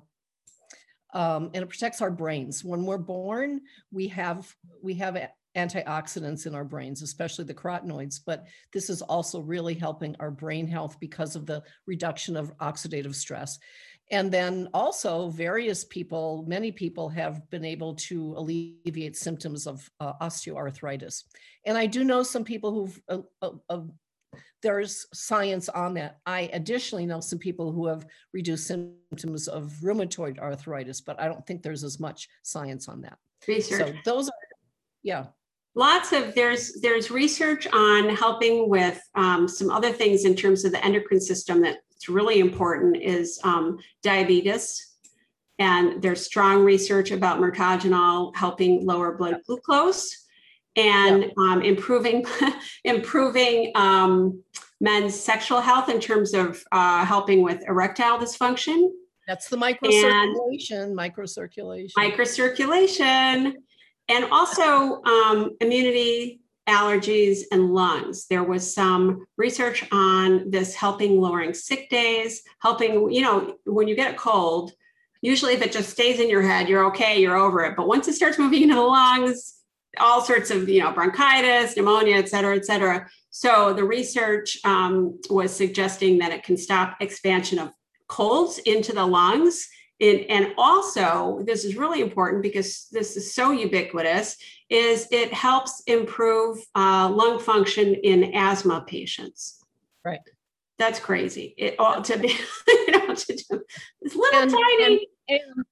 um, 1.14 1.50
and 1.54 1.62
it 1.62 1.68
protects 1.68 2.02
our 2.02 2.10
brains. 2.10 2.64
When 2.64 2.84
we're 2.84 2.98
born 2.98 3.60
we 3.92 4.08
have 4.08 4.52
we 4.82 4.94
have 4.94 5.30
antioxidants 5.56 6.46
in 6.46 6.54
our 6.54 6.64
brains 6.64 7.00
especially 7.00 7.44
the 7.44 7.54
carotenoids 7.54 8.20
but 8.26 8.44
this 8.74 8.90
is 8.90 9.00
also 9.00 9.40
really 9.40 9.72
helping 9.72 10.14
our 10.20 10.30
brain 10.30 10.66
health 10.66 10.98
because 11.00 11.34
of 11.34 11.46
the 11.46 11.62
reduction 11.86 12.36
of 12.36 12.54
oxidative 12.58 13.14
stress 13.14 13.58
and 14.10 14.30
then 14.30 14.68
also, 14.72 15.30
various 15.30 15.84
people, 15.84 16.44
many 16.46 16.70
people 16.70 17.08
have 17.08 17.48
been 17.50 17.64
able 17.64 17.94
to 17.94 18.34
alleviate 18.36 19.16
symptoms 19.16 19.66
of 19.66 19.88
uh, 19.98 20.12
osteoarthritis. 20.22 21.24
And 21.64 21.76
I 21.76 21.86
do 21.86 22.04
know 22.04 22.22
some 22.22 22.44
people 22.44 22.72
who've, 22.72 23.00
uh, 23.08 23.18
uh, 23.42 23.50
uh, 23.68 23.80
there's 24.62 25.06
science 25.12 25.68
on 25.68 25.94
that. 25.94 26.18
I 26.24 26.50
additionally 26.52 27.06
know 27.06 27.20
some 27.20 27.38
people 27.38 27.72
who 27.72 27.86
have 27.86 28.06
reduced 28.32 28.68
symptoms 28.68 29.48
of 29.48 29.72
rheumatoid 29.82 30.38
arthritis, 30.38 31.00
but 31.00 31.20
I 31.20 31.26
don't 31.26 31.44
think 31.44 31.62
there's 31.62 31.84
as 31.84 31.98
much 31.98 32.28
science 32.42 32.88
on 32.88 33.00
that. 33.02 33.18
Research. 33.48 33.88
So 33.88 33.94
those 34.04 34.28
are, 34.28 34.32
yeah 35.02 35.26
lots 35.76 36.12
of 36.12 36.34
there's 36.34 36.80
there's 36.80 37.10
research 37.10 37.68
on 37.72 38.08
helping 38.08 38.68
with 38.68 39.00
um, 39.14 39.46
some 39.46 39.70
other 39.70 39.92
things 39.92 40.24
in 40.24 40.34
terms 40.34 40.64
of 40.64 40.72
the 40.72 40.84
endocrine 40.84 41.20
system 41.20 41.62
that's 41.96 42.08
really 42.08 42.40
important 42.40 42.96
is 42.96 43.40
um, 43.42 43.78
diabetes 44.02 44.96
and 45.58 46.02
there's 46.02 46.24
strong 46.24 46.62
research 46.64 47.10
about 47.10 47.40
mirtogenol 47.40 48.36
helping 48.36 48.84
lower 48.84 49.16
blood 49.16 49.40
glucose 49.46 50.26
and 50.76 51.32
um, 51.38 51.62
improving 51.62 52.24
improving 52.84 53.72
um, 53.74 54.42
men's 54.80 55.18
sexual 55.18 55.60
health 55.60 55.88
in 55.88 56.00
terms 56.00 56.34
of 56.34 56.62
uh, 56.72 57.04
helping 57.04 57.42
with 57.42 57.62
erectile 57.66 58.18
dysfunction. 58.18 58.90
That's 59.26 59.48
the 59.48 59.56
microcirculation 59.56 60.82
and 60.82 60.96
microcirculation. 60.96 61.92
microcirculation 61.98 63.54
and 64.08 64.24
also 64.30 65.02
um, 65.02 65.56
immunity, 65.60 66.40
allergies, 66.68 67.40
and 67.52 67.72
lungs. 67.72 68.26
There 68.26 68.44
was 68.44 68.74
some 68.74 69.26
research 69.36 69.84
on 69.92 70.50
this 70.50 70.74
helping 70.74 71.20
lowering 71.20 71.54
sick 71.54 71.88
days, 71.88 72.42
helping, 72.60 73.12
you 73.12 73.22
know, 73.22 73.56
when 73.64 73.88
you 73.88 73.94
get 73.94 74.14
a 74.14 74.16
cold, 74.16 74.72
usually 75.22 75.54
if 75.54 75.62
it 75.62 75.72
just 75.72 75.90
stays 75.90 76.20
in 76.20 76.28
your 76.28 76.42
head, 76.42 76.68
you're 76.68 76.86
okay, 76.86 77.20
you're 77.20 77.36
over 77.36 77.64
it. 77.64 77.76
But 77.76 77.88
once 77.88 78.08
it 78.08 78.14
starts 78.14 78.38
moving 78.40 78.62
into 78.62 78.74
the 78.74 78.80
lungs, 78.80 79.54
all 79.98 80.20
sorts 80.20 80.50
of, 80.50 80.68
you 80.68 80.82
know, 80.82 80.92
bronchitis, 80.92 81.76
pneumonia, 81.76 82.16
et 82.16 82.28
cetera, 82.28 82.56
et 82.56 82.66
cetera. 82.66 83.08
So 83.30 83.72
the 83.72 83.84
research 83.84 84.58
um, 84.64 85.18
was 85.30 85.54
suggesting 85.54 86.18
that 86.18 86.32
it 86.32 86.42
can 86.42 86.56
stop 86.56 86.96
expansion 87.00 87.58
of 87.58 87.70
colds 88.08 88.58
into 88.58 88.92
the 88.92 89.06
lungs 89.06 89.68
it, 89.98 90.26
and 90.28 90.52
also, 90.58 91.42
this 91.46 91.64
is 91.64 91.76
really 91.76 92.02
important 92.02 92.42
because 92.42 92.88
this 92.92 93.16
is 93.16 93.32
so 93.32 93.50
ubiquitous, 93.50 94.36
is 94.68 95.08
it 95.10 95.32
helps 95.32 95.82
improve 95.86 96.58
uh, 96.74 97.08
lung 97.10 97.38
function 97.38 97.94
in 97.94 98.34
asthma 98.34 98.84
patients. 98.86 99.62
Right. 100.04 100.20
That's 100.78 101.00
crazy. 101.00 101.54
It 101.56 101.76
ought 101.78 102.04
to 102.06 102.18
be, 102.18 102.28
you 102.68 102.90
know, 102.90 103.14
to 103.14 103.34
do 103.34 103.64
this 104.02 104.14
little 104.14 104.42
and, 104.42 104.50
tiny. 104.50 104.84
And, 104.84 105.00
and, 105.28 105.64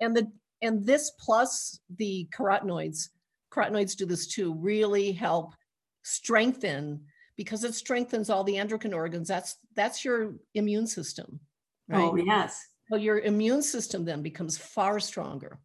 and 0.00 0.16
the 0.16 0.32
and 0.62 0.86
this 0.86 1.10
plus 1.18 1.80
the 1.98 2.28
carotenoids, 2.32 3.08
carotenoids 3.52 3.96
do 3.96 4.06
this 4.06 4.28
too, 4.28 4.54
really 4.54 5.10
help 5.10 5.52
strengthen 6.04 7.04
because 7.36 7.64
it 7.64 7.74
strengthens 7.74 8.30
all 8.30 8.44
the 8.44 8.56
endocrine 8.56 8.94
organs. 8.94 9.26
That's 9.26 9.56
that's 9.74 10.04
your 10.04 10.34
immune 10.54 10.86
system. 10.86 11.40
Right? 11.88 12.00
Oh 12.00 12.14
yes 12.14 12.68
well, 12.90 13.00
your 13.00 13.18
immune 13.18 13.62
system 13.62 14.04
then 14.04 14.22
becomes 14.22 14.58
far 14.58 15.00
stronger 15.00 15.58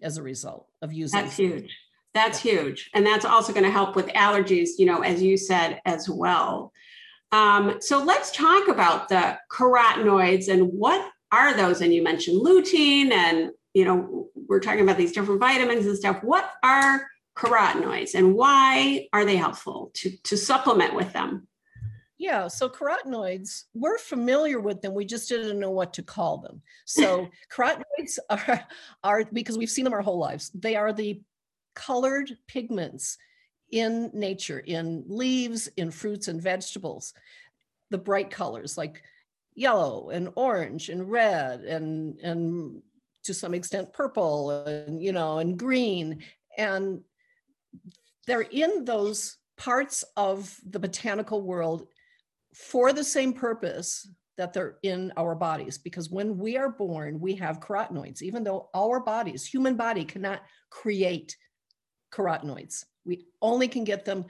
as 0.00 0.16
a 0.16 0.22
result 0.22 0.66
of 0.80 0.92
using. 0.92 1.20
That's 1.20 1.36
huge. 1.36 1.76
That's 2.14 2.44
yeah. 2.44 2.52
huge. 2.52 2.90
And 2.94 3.06
that's 3.06 3.24
also 3.24 3.52
going 3.52 3.64
to 3.64 3.70
help 3.70 3.96
with 3.96 4.08
allergies, 4.08 4.70
you 4.78 4.86
know, 4.86 5.00
as 5.00 5.22
you 5.22 5.36
said 5.36 5.80
as 5.84 6.08
well. 6.08 6.72
Um, 7.30 7.76
so 7.80 8.02
let's 8.02 8.30
talk 8.30 8.68
about 8.68 9.08
the 9.08 9.38
carotenoids 9.50 10.48
and 10.48 10.68
what 10.72 11.10
are 11.30 11.54
those? 11.54 11.80
And 11.80 11.92
you 11.92 12.02
mentioned 12.02 12.44
lutein 12.44 13.10
and, 13.10 13.50
you 13.72 13.86
know, 13.86 14.28
we're 14.34 14.60
talking 14.60 14.82
about 14.82 14.98
these 14.98 15.12
different 15.12 15.40
vitamins 15.40 15.86
and 15.86 15.96
stuff. 15.96 16.22
What 16.22 16.50
are 16.62 17.06
carotenoids 17.36 18.14
and 18.14 18.34
why 18.34 19.08
are 19.14 19.24
they 19.24 19.36
helpful 19.36 19.90
to, 19.94 20.10
to 20.24 20.36
supplement 20.36 20.94
with 20.94 21.14
them? 21.14 21.48
Yeah, 22.22 22.46
so 22.46 22.68
carotenoids, 22.68 23.64
we're 23.74 23.98
familiar 23.98 24.60
with 24.60 24.80
them. 24.80 24.94
We 24.94 25.04
just 25.04 25.28
didn't 25.28 25.58
know 25.58 25.72
what 25.72 25.92
to 25.94 26.04
call 26.04 26.38
them. 26.38 26.62
So 26.84 27.28
carotenoids 27.52 28.16
are, 28.30 28.64
are, 29.02 29.24
because 29.32 29.58
we've 29.58 29.68
seen 29.68 29.82
them 29.82 29.92
our 29.92 30.02
whole 30.02 30.20
lives, 30.20 30.48
they 30.54 30.76
are 30.76 30.92
the 30.92 31.20
colored 31.74 32.38
pigments 32.46 33.18
in 33.72 34.08
nature, 34.14 34.60
in 34.60 35.02
leaves, 35.08 35.66
in 35.76 35.90
fruits 35.90 36.28
and 36.28 36.40
vegetables. 36.40 37.12
The 37.90 37.98
bright 37.98 38.30
colors 38.30 38.78
like 38.78 39.02
yellow 39.56 40.10
and 40.10 40.28
orange 40.36 40.90
and 40.90 41.10
red 41.10 41.62
and, 41.62 42.20
and 42.20 42.82
to 43.24 43.34
some 43.34 43.52
extent 43.52 43.92
purple 43.92 44.52
and, 44.64 45.02
you 45.02 45.10
know, 45.10 45.38
and 45.38 45.58
green. 45.58 46.22
And 46.56 47.00
they're 48.28 48.42
in 48.42 48.84
those 48.84 49.38
parts 49.56 50.04
of 50.16 50.56
the 50.64 50.78
botanical 50.78 51.42
world 51.42 51.88
for 52.54 52.92
the 52.92 53.04
same 53.04 53.32
purpose 53.32 54.08
that 54.38 54.52
they're 54.52 54.76
in 54.82 55.12
our 55.16 55.34
bodies 55.34 55.78
because 55.78 56.10
when 56.10 56.38
we 56.38 56.56
are 56.56 56.70
born 56.70 57.20
we 57.20 57.34
have 57.36 57.60
carotenoids. 57.60 58.22
Even 58.22 58.44
though 58.44 58.68
our 58.74 59.00
bodies 59.00 59.44
human 59.44 59.76
body 59.76 60.04
cannot 60.04 60.42
create 60.70 61.36
carotenoids. 62.12 62.84
We 63.04 63.26
only 63.40 63.68
can 63.68 63.84
get 63.84 64.04
them 64.04 64.26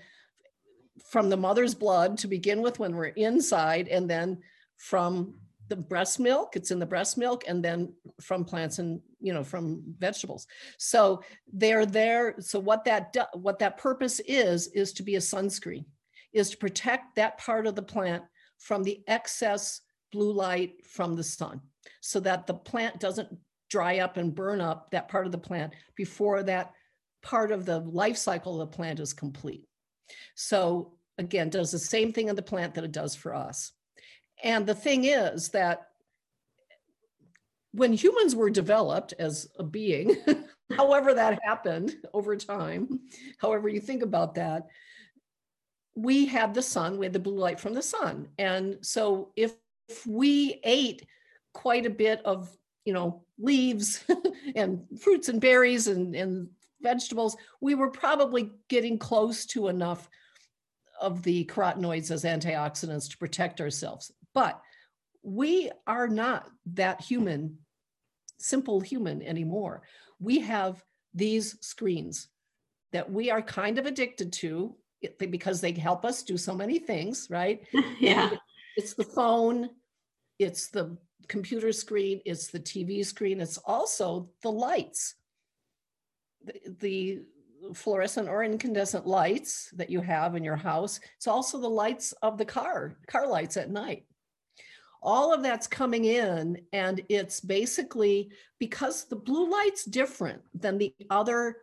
from 1.11 1.28
the 1.28 1.37
mother's 1.37 1.74
blood 1.74 2.18
to 2.18 2.28
begin 2.28 2.62
with 2.62 2.78
when 2.78 2.94
we're 2.94 3.06
inside 3.06 3.88
and 3.88 4.08
then 4.08 4.38
from 4.76 5.35
the 5.68 5.76
breast 5.76 6.20
milk 6.20 6.54
it's 6.54 6.70
in 6.70 6.78
the 6.78 6.87
breast 6.87 7.16
milk 7.16 7.44
and 7.48 7.64
then 7.64 7.92
from 8.20 8.44
plants 8.44 8.78
and 8.78 9.00
you 9.20 9.32
know 9.32 9.44
from 9.44 9.82
vegetables. 9.98 10.46
So 10.78 11.22
they're 11.52 11.87
there. 11.87 12.35
So 12.40 12.58
what 12.58 12.85
that 12.85 13.12
do, 13.12 13.22
what 13.35 13.61
that 13.61 13.78
purpose 13.78 14.20
is 14.26 14.66
is 14.68 14.92
to 14.94 15.02
be 15.02 15.14
a 15.14 15.20
sunscreen 15.20 15.85
is 16.33 16.51
to 16.51 16.57
protect 16.57 17.16
that 17.16 17.38
part 17.38 17.66
of 17.66 17.75
the 17.75 17.83
plant 17.83 18.23
from 18.59 18.83
the 18.83 19.03
excess 19.07 19.81
blue 20.12 20.33
light 20.33 20.85
from 20.85 21.14
the 21.16 21.25
sun 21.25 21.61
so 22.01 22.21
that 22.21 22.47
the 22.47 22.55
plant 22.55 23.01
doesn't 23.01 23.29
dry 23.71 23.99
up 23.99 24.16
and 24.16 24.35
burn 24.35 24.61
up 24.61 24.90
that 24.90 25.09
part 25.09 25.27
of 25.27 25.33
the 25.33 25.38
plant 25.38 25.73
before 25.97 26.42
that 26.42 26.73
part 27.23 27.51
of 27.51 27.64
the 27.64 27.79
life 27.81 28.16
cycle 28.16 28.61
of 28.61 28.71
the 28.71 28.77
plant 28.77 29.01
is 29.01 29.12
complete. 29.12 29.64
So 30.35 30.92
again, 31.18 31.49
does 31.49 31.71
the 31.71 31.79
same 31.79 32.12
thing 32.12 32.29
in 32.29 32.37
the 32.37 32.42
plant 32.42 32.75
that 32.75 32.85
it 32.85 32.92
does 32.92 33.14
for 33.14 33.35
us. 33.35 33.73
And 34.42 34.66
the 34.66 34.75
thing 34.75 35.05
is 35.05 35.51
that 35.51 35.88
when 37.73 37.92
humans 37.92 38.37
were 38.37 38.51
developed 38.51 39.14
as 39.18 39.49
a 39.59 39.62
being, 39.62 40.16
however 40.77 41.14
that 41.14 41.38
happened 41.42 41.97
over 42.12 42.37
time, 42.37 43.01
however 43.38 43.68
you 43.68 43.81
think 43.81 44.03
about 44.03 44.35
that, 44.35 44.66
we 45.94 46.26
had 46.26 46.55
the 46.55 46.62
sun, 46.62 46.98
we 46.98 47.07
had 47.07 47.12
the 47.12 47.18
blue 47.18 47.38
light 47.38 47.61
from 47.61 47.74
the 47.74 47.83
sun. 47.83 48.28
And 48.38 48.78
so 48.81 49.33
if, 49.37 49.55
if 49.88 50.07
we 50.07 50.61
ate 50.64 51.07
quite 51.52 51.87
a 51.87 51.90
bit 51.90 52.22
of, 52.24 52.55
you 52.85 52.92
know, 52.92 53.24
leaves 53.38 54.05
and 54.57 54.85
fruits 55.00 55.28
and 55.28 55.40
berries 55.40 55.88
and, 55.88 56.14
and 56.14 56.48
vegetables, 56.81 57.37
we 57.61 57.74
were 57.74 57.90
probably 57.90 58.50
getting 58.68 58.98
close 58.98 59.46
to 59.46 59.68
enough 59.68 60.09
of 61.00 61.22
the 61.22 61.44
carotenoids 61.46 62.11
as 62.11 62.24
antioxidants 62.24 63.11
to 63.11 63.18
protect 63.18 63.61
ourselves. 63.61 64.11
But 64.35 64.61
we 65.22 65.70
are 65.87 66.09
not 66.09 66.48
that 66.74 67.00
human, 67.00 67.59
simple 68.38 68.81
human 68.81 69.22
anymore. 69.22 69.83
We 70.20 70.40
have 70.40 70.83
these 71.14 71.57
screens 71.61 72.28
that 72.92 73.11
we 73.11 73.31
are 73.31 73.42
kind 73.42 73.78
of 73.78 73.87
addicted 73.87 74.33
to 74.33 74.74
because 75.18 75.60
they 75.60 75.72
help 75.72 76.04
us 76.04 76.22
do 76.22 76.36
so 76.36 76.54
many 76.54 76.78
things, 76.78 77.28
right? 77.30 77.62
yeah. 78.00 78.30
It's 78.76 78.94
the 78.94 79.04
phone, 79.04 79.70
it's 80.38 80.68
the 80.68 80.96
computer 81.28 81.72
screen, 81.72 82.20
it's 82.24 82.48
the 82.48 82.60
TV 82.60 83.04
screen, 83.04 83.40
it's 83.40 83.58
also 83.58 84.30
the 84.42 84.50
lights. 84.50 85.14
The, 86.44 86.54
the 86.80 87.22
fluorescent 87.74 88.28
or 88.28 88.42
incandescent 88.42 89.06
lights 89.06 89.70
that 89.76 89.90
you 89.90 90.00
have 90.00 90.34
in 90.34 90.42
your 90.42 90.56
house. 90.56 91.00
It's 91.16 91.28
also 91.28 91.58
the 91.58 91.68
lights 91.68 92.12
of 92.22 92.38
the 92.38 92.44
car, 92.44 92.96
car 93.06 93.26
lights 93.26 93.56
at 93.56 93.70
night. 93.70 94.04
All 95.02 95.34
of 95.34 95.42
that's 95.42 95.66
coming 95.66 96.04
in, 96.04 96.60
and 96.72 97.00
it's 97.08 97.40
basically 97.40 98.30
because 98.58 99.04
the 99.04 99.16
blue 99.16 99.50
light's 99.50 99.84
different 99.84 100.42
than 100.54 100.78
the 100.78 100.94
other 101.10 101.56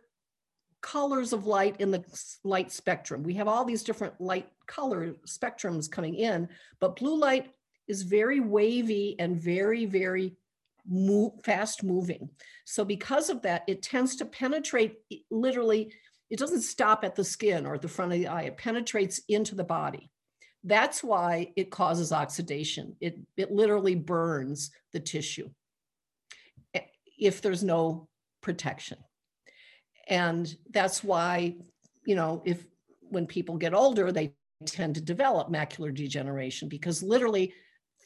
colors 0.82 1.32
of 1.32 1.46
light 1.46 1.76
in 1.80 1.90
the 1.90 2.04
light 2.44 2.72
spectrum. 2.72 3.22
We 3.22 3.34
have 3.34 3.48
all 3.48 3.64
these 3.64 3.82
different 3.82 4.20
light 4.20 4.48
color 4.66 5.14
spectrums 5.26 5.90
coming 5.90 6.14
in, 6.14 6.48
but 6.80 6.96
blue 6.96 7.18
light 7.18 7.50
is 7.88 8.02
very 8.02 8.40
wavy 8.40 9.16
and 9.18 9.36
very, 9.36 9.84
very 9.84 10.36
move, 10.88 11.32
fast 11.44 11.82
moving. 11.82 12.30
So 12.64 12.84
because 12.84 13.30
of 13.30 13.42
that, 13.42 13.64
it 13.66 13.82
tends 13.82 14.16
to 14.16 14.24
penetrate 14.24 14.96
literally, 15.30 15.92
it 16.30 16.38
doesn't 16.38 16.62
stop 16.62 17.04
at 17.04 17.16
the 17.16 17.24
skin 17.24 17.66
or 17.66 17.74
at 17.74 17.82
the 17.82 17.88
front 17.88 18.12
of 18.12 18.18
the 18.18 18.28
eye, 18.28 18.42
it 18.42 18.56
penetrates 18.56 19.20
into 19.28 19.54
the 19.54 19.64
body. 19.64 20.10
That's 20.62 21.02
why 21.02 21.52
it 21.56 21.70
causes 21.70 22.12
oxidation. 22.12 22.96
It, 23.00 23.18
it 23.36 23.50
literally 23.50 23.94
burns 23.94 24.70
the 24.92 25.00
tissue 25.00 25.50
eh, 26.74 26.82
if 27.18 27.40
there's 27.40 27.64
no 27.64 28.08
protection. 28.40 28.98
And 30.10 30.54
that's 30.70 31.02
why, 31.02 31.54
you 32.04 32.16
know, 32.16 32.42
if 32.44 32.66
when 33.08 33.26
people 33.26 33.56
get 33.56 33.72
older, 33.72 34.12
they 34.12 34.34
tend 34.66 34.96
to 34.96 35.00
develop 35.00 35.48
macular 35.48 35.94
degeneration 35.94 36.68
because 36.68 37.02
literally 37.02 37.54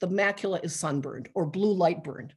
the 0.00 0.08
macula 0.08 0.64
is 0.64 0.74
sunburned 0.74 1.28
or 1.34 1.46
blue 1.46 1.72
light 1.72 2.04
burned. 2.04 2.34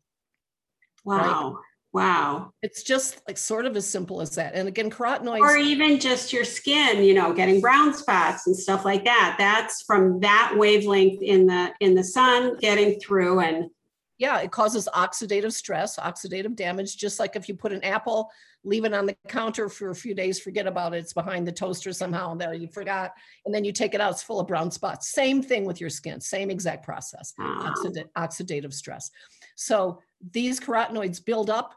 Wow. 1.03 1.51
Right? 1.51 1.63
Wow. 1.93 2.51
It's 2.61 2.83
just 2.83 3.21
like 3.27 3.37
sort 3.37 3.65
of 3.65 3.75
as 3.75 3.87
simple 3.87 4.21
as 4.21 4.35
that. 4.35 4.53
And 4.53 4.67
again, 4.67 4.89
carotenoids. 4.89 5.39
Or 5.39 5.57
even 5.57 5.99
just 5.99 6.31
your 6.31 6.43
skin, 6.43 7.03
you 7.03 7.13
know, 7.13 7.33
getting 7.33 7.59
brown 7.61 7.93
spots 7.93 8.45
and 8.45 8.55
stuff 8.55 8.85
like 8.85 9.03
that. 9.05 9.35
That's 9.37 9.81
from 9.83 10.19
that 10.19 10.53
wavelength 10.55 11.21
in 11.21 11.47
the 11.47 11.73
in 11.79 11.95
the 11.95 12.03
sun 12.03 12.57
getting 12.57 12.99
through 12.99 13.39
and 13.39 13.69
yeah, 14.17 14.39
it 14.39 14.51
causes 14.51 14.89
oxidative 14.95 15.53
stress, 15.53 15.97
oxidative 15.97 16.55
damage, 16.55 16.97
just 16.97 17.19
like 17.19 17.35
if 17.35 17.47
you 17.47 17.55
put 17.55 17.71
an 17.71 17.83
apple, 17.83 18.31
leave 18.63 18.83
it 18.83 18.93
on 18.93 19.05
the 19.05 19.15
counter 19.27 19.69
for 19.69 19.91
a 19.91 19.95
few 19.95 20.15
days, 20.15 20.39
forget 20.39 20.65
about 20.65 20.95
it, 20.95 20.99
it's 20.99 21.13
behind 21.13 21.47
the 21.47 21.51
toaster 21.51 21.93
somehow, 21.93 22.31
and 22.31 22.41
there 22.41 22.53
you 22.53 22.67
forgot, 22.67 23.13
and 23.45 23.53
then 23.53 23.63
you 23.63 23.71
take 23.71 23.93
it 23.93 24.01
out, 24.01 24.11
it's 24.11 24.23
full 24.23 24.39
of 24.39 24.47
brown 24.47 24.71
spots. 24.71 25.11
Same 25.11 25.41
thing 25.41 25.65
with 25.65 25.79
your 25.79 25.89
skin, 25.89 26.19
same 26.19 26.49
exact 26.49 26.83
process. 26.83 27.33
Ah. 27.39 27.71
Oxid- 27.71 28.09
oxidative 28.17 28.73
stress. 28.73 29.11
So 29.55 30.01
these 30.31 30.59
carotenoids 30.59 31.23
build 31.23 31.49
up 31.49 31.75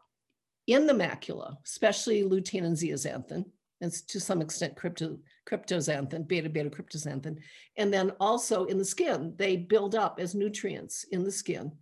in 0.67 0.87
the 0.87 0.95
macula, 0.95 1.57
especially 1.67 2.23
lutein 2.23 2.65
and 2.65 2.77
zeaxanthin, 2.77 3.45
and 3.83 3.93
to 4.09 4.19
some 4.19 4.41
extent 4.41 4.77
crypto, 4.77 5.19
cryptoxanthin, 5.47 6.27
beta 6.27 6.49
beta 6.49 6.71
cryptoxanthin, 6.71 7.37
and 7.77 7.93
then 7.93 8.13
also 8.19 8.65
in 8.65 8.79
the 8.79 8.85
skin, 8.85 9.35
they 9.37 9.57
build 9.57 9.95
up 9.95 10.19
as 10.19 10.35
nutrients 10.35 11.05
in 11.13 11.23
the 11.23 11.33
skin 11.33 11.73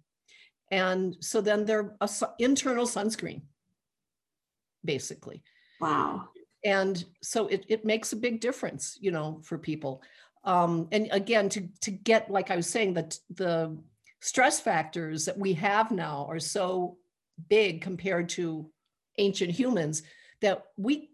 and 0.70 1.16
so 1.20 1.40
then 1.40 1.64
they're 1.64 1.94
a 2.00 2.08
su- 2.08 2.26
internal 2.38 2.86
sunscreen, 2.86 3.42
basically. 4.84 5.42
Wow. 5.80 6.28
And 6.64 7.04
so 7.22 7.46
it, 7.46 7.64
it 7.68 7.84
makes 7.84 8.12
a 8.12 8.16
big 8.16 8.40
difference, 8.40 8.98
you 9.00 9.10
know, 9.10 9.40
for 9.44 9.58
people. 9.58 10.02
Um, 10.44 10.88
and 10.92 11.08
again, 11.12 11.48
to, 11.50 11.68
to 11.82 11.90
get, 11.90 12.30
like 12.30 12.50
I 12.50 12.56
was 12.56 12.68
saying, 12.68 12.94
that 12.94 13.18
the 13.30 13.76
stress 14.20 14.60
factors 14.60 15.24
that 15.26 15.38
we 15.38 15.52
have 15.54 15.90
now 15.90 16.26
are 16.28 16.40
so 16.40 16.96
big 17.48 17.80
compared 17.80 18.28
to 18.30 18.68
ancient 19.18 19.50
humans 19.50 20.02
that 20.40 20.64
we 20.76 21.10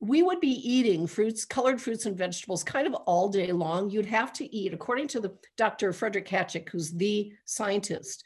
we 0.00 0.22
would 0.22 0.40
be 0.40 0.48
eating 0.48 1.08
fruits, 1.08 1.44
colored 1.44 1.80
fruits 1.82 2.06
and 2.06 2.16
vegetables 2.16 2.62
kind 2.62 2.86
of 2.86 2.94
all 2.94 3.28
day 3.28 3.50
long. 3.50 3.90
You'd 3.90 4.06
have 4.06 4.32
to 4.34 4.54
eat, 4.54 4.72
according 4.72 5.08
to 5.08 5.20
the 5.20 5.32
Dr. 5.56 5.92
Frederick 5.92 6.28
Khachik, 6.28 6.68
who's 6.68 6.92
the 6.92 7.32
scientist 7.46 8.22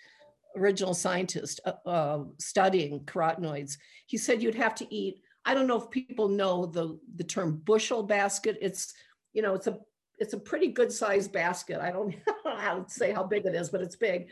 original 0.56 0.94
scientist 0.94 1.60
uh, 1.64 1.72
uh, 1.86 2.24
studying 2.38 3.00
carotenoids, 3.00 3.76
he 4.06 4.16
said 4.16 4.42
you'd 4.42 4.54
have 4.54 4.74
to 4.76 4.94
eat. 4.94 5.20
I 5.44 5.54
don't 5.54 5.66
know 5.66 5.80
if 5.80 5.90
people 5.90 6.28
know 6.28 6.66
the 6.66 6.98
the 7.16 7.24
term 7.24 7.60
bushel 7.64 8.02
basket. 8.02 8.58
It's 8.60 8.94
you 9.32 9.42
know 9.42 9.54
it's 9.54 9.66
a 9.66 9.78
it's 10.18 10.34
a 10.34 10.38
pretty 10.38 10.68
good 10.68 10.92
sized 10.92 11.32
basket. 11.32 11.80
I 11.80 11.90
don't 11.90 12.14
how 12.44 12.80
to 12.80 12.90
say 12.90 13.12
how 13.12 13.24
big 13.24 13.46
it 13.46 13.54
is, 13.54 13.70
but 13.70 13.82
it's 13.82 13.96
big. 13.96 14.28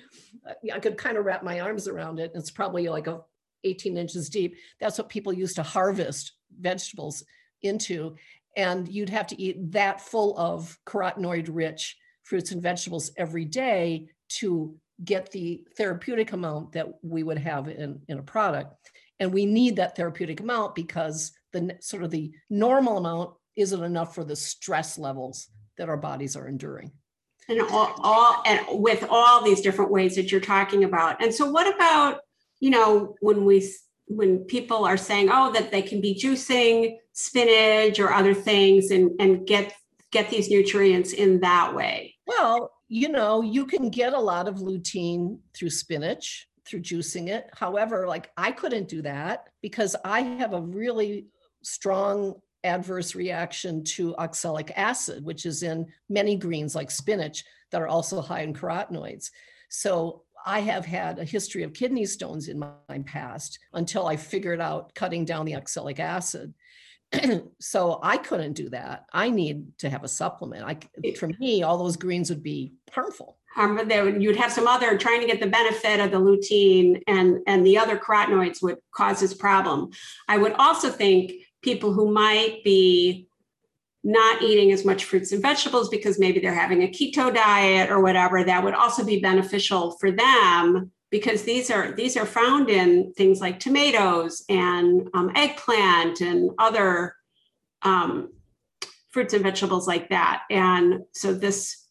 Uh, 0.49 0.53
I 0.73 0.79
could 0.79 0.97
kind 0.97 1.17
of 1.17 1.25
wrap 1.25 1.43
my 1.43 1.61
arms 1.61 1.89
around 1.89 2.21
it. 2.21 2.33
It's 2.35 2.51
probably 2.51 2.89
like 2.89 3.07
a 3.07 3.23
18 3.65 3.97
inches 3.97 4.29
deep. 4.29 4.57
That's 4.81 4.99
what 4.99 5.09
people 5.09 5.33
used 5.33 5.57
to 5.57 5.63
harvest 5.63 6.33
vegetables 6.61 7.25
into. 7.63 8.17
And 8.57 8.89
you'd 8.89 9.09
have 9.11 9.27
to 9.29 9.41
eat 9.41 9.73
that 9.73 10.01
full 10.01 10.37
of 10.39 10.79
carotenoid 10.87 11.49
rich 11.51 11.97
fruits 12.23 12.53
and 12.53 12.63
vegetables 12.63 13.11
every 13.17 13.45
day 13.45 14.09
to 14.29 14.75
get 15.05 15.31
the 15.31 15.65
therapeutic 15.77 16.33
amount 16.33 16.73
that 16.73 16.89
we 17.03 17.23
would 17.23 17.39
have 17.39 17.69
in, 17.69 18.01
in 18.09 18.19
a 18.19 18.23
product. 18.23 18.75
And 19.19 19.33
we 19.33 19.47
need 19.47 19.77
that 19.77 19.97
therapeutic 19.97 20.41
amount 20.41 20.75
because 20.75 21.33
the 21.53 21.77
sort 21.81 22.03
of 22.03 22.11
the 22.11 22.33
normal 22.49 22.99
amount 22.99 23.31
isn't 23.57 23.83
enough 23.83 24.15
for 24.15 24.25
the 24.25 24.37
stress 24.37 24.99
levels 24.99 25.49
that 25.77 25.89
our 25.89 25.97
bodies 25.97 26.37
are 26.37 26.49
enduring. 26.49 26.93
And 27.49 27.61
all, 27.63 27.95
all 27.99 28.43
and 28.47 28.61
with 28.71 29.05
all 29.11 29.43
these 29.43 29.61
different 29.61 29.91
ways 29.91 30.15
that 30.15 30.31
you're 30.31 30.41
talking 30.41 30.85
about. 30.85 31.23
And 31.23 31.35
so 31.35 31.51
what 31.51 31.73
about, 31.75 32.21
you 32.61 32.71
know, 32.71 33.17
when 33.21 33.45
we 33.45 33.69
when 34.07 34.41
people 34.41 34.85
are 34.85 34.97
saying, 34.97 35.29
oh, 35.33 35.53
that 35.53 35.71
they 35.71 35.83
can 35.83 36.01
be 36.01 36.15
juicing 36.15 36.97
spinach 37.13 37.99
or 37.99 38.13
other 38.13 38.35
things 38.35 38.91
and, 38.91 39.13
and 39.21 39.47
get 39.47 39.75
get 40.13 40.31
these 40.31 40.49
nutrients 40.49 41.13
in 41.13 41.41
that 41.41 41.75
way? 41.75 42.15
Well, 42.27 42.71
you 42.93 43.09
know, 43.09 43.41
you 43.41 43.65
can 43.67 43.89
get 43.89 44.15
a 44.15 44.21
lot 44.21 44.49
of 44.49 44.57
lutein 44.57 45.39
through 45.55 45.71
spinach, 45.71 46.49
through 46.67 46.81
juicing 46.81 47.29
it. 47.29 47.49
However, 47.57 48.09
like 48.09 48.33
I 48.37 48.51
couldn't 48.51 48.89
do 48.89 49.01
that 49.03 49.49
because 49.63 49.95
I 50.05 50.23
have 50.23 50.55
a 50.55 50.61
really 50.61 51.27
strong 51.63 52.35
adverse 52.65 53.15
reaction 53.15 53.85
to 53.85 54.17
oxalic 54.17 54.73
acid, 54.77 55.25
which 55.25 55.47
is 55.47 55.63
in 55.63 55.87
many 56.09 56.35
greens 56.35 56.75
like 56.75 56.91
spinach 56.91 57.45
that 57.71 57.81
are 57.81 57.87
also 57.87 58.21
high 58.21 58.41
in 58.41 58.53
carotenoids. 58.53 59.31
So 59.69 60.25
I 60.45 60.59
have 60.59 60.85
had 60.85 61.21
a 61.21 61.25
history 61.25 61.63
of 61.63 61.73
kidney 61.73 62.07
stones 62.07 62.49
in 62.49 62.59
my 62.59 62.99
past 63.07 63.61
until 63.73 64.09
I 64.09 64.17
figured 64.17 64.61
out 64.61 64.93
cutting 64.97 65.25
down 65.25 65.47
the 65.47 65.55
oxalic 65.55 66.01
acid. 66.01 66.53
so 67.59 67.99
I 68.03 68.17
couldn't 68.17 68.53
do 68.53 68.69
that. 68.71 69.07
I 69.13 69.31
need 69.31 69.79
to 69.79 69.91
have 69.91 70.05
a 70.05 70.09
supplement. 70.09 70.65
I, 70.65 71.13
for 71.15 71.29
me, 71.39 71.63
all 71.63 71.79
those 71.79 71.97
greens 71.97 72.31
would 72.31 72.43
be 72.43 72.73
harmful. 72.91 73.39
Harmful. 73.55 73.87
There, 73.87 74.09
you'd 74.09 74.37
have 74.37 74.53
some 74.53 74.69
other 74.69 74.97
trying 74.97 75.21
to 75.21 75.27
get 75.27 75.41
the 75.41 75.49
benefit 75.49 75.99
of 76.01 76.13
the 76.13 76.21
lutein, 76.21 77.03
and 77.09 77.41
and 77.47 77.67
the 77.67 77.79
other 77.79 77.99
carotenoids 77.99 78.63
would 78.63 78.79
cause 78.93 79.21
this 79.21 79.35
problem. 79.35 79.91
I 80.29 80.39
would 80.39 80.53
also 80.53 80.89
think 80.89 81.33
people 81.63 81.93
who 81.93 82.13
might 82.13 82.63
be 82.65 83.27
not 84.03 84.41
eating 84.43 84.73
as 84.73 84.85
much 84.85 85.05
fruits 85.05 85.33
and 85.33 85.43
vegetables 85.43 85.89
because 85.89 86.19
maybe 86.19 86.41
they're 86.41 86.55
having 86.55 86.83
a 86.83 86.89
keto 86.89 87.35
diet 87.35 87.91
or 87.91 88.01
whatever 88.01 88.43
that 88.43 88.65
would 88.65 88.73
also 88.73 89.05
be 89.05 89.21
beneficial 89.21 89.93
for 89.99 90.11
them 90.11 90.91
because 91.11 91.43
these 91.43 91.71
are 91.71 91.93
these 91.93 92.17
are 92.17 92.27
found 92.27 92.71
in 92.71 93.13
things 93.15 93.41
like 93.41 93.59
tomatoes 93.59 94.45
and 94.49 95.09
um, 95.15 95.31
eggplant 95.35 96.21
and 96.21 96.51
other 96.59 97.15
um, 97.83 98.31
fruits 99.11 99.35
and 99.35 99.43
vegetables 99.43 99.87
like 99.89 100.09
that. 100.11 100.43
And 100.51 101.01
so 101.13 101.35
this 101.35 101.89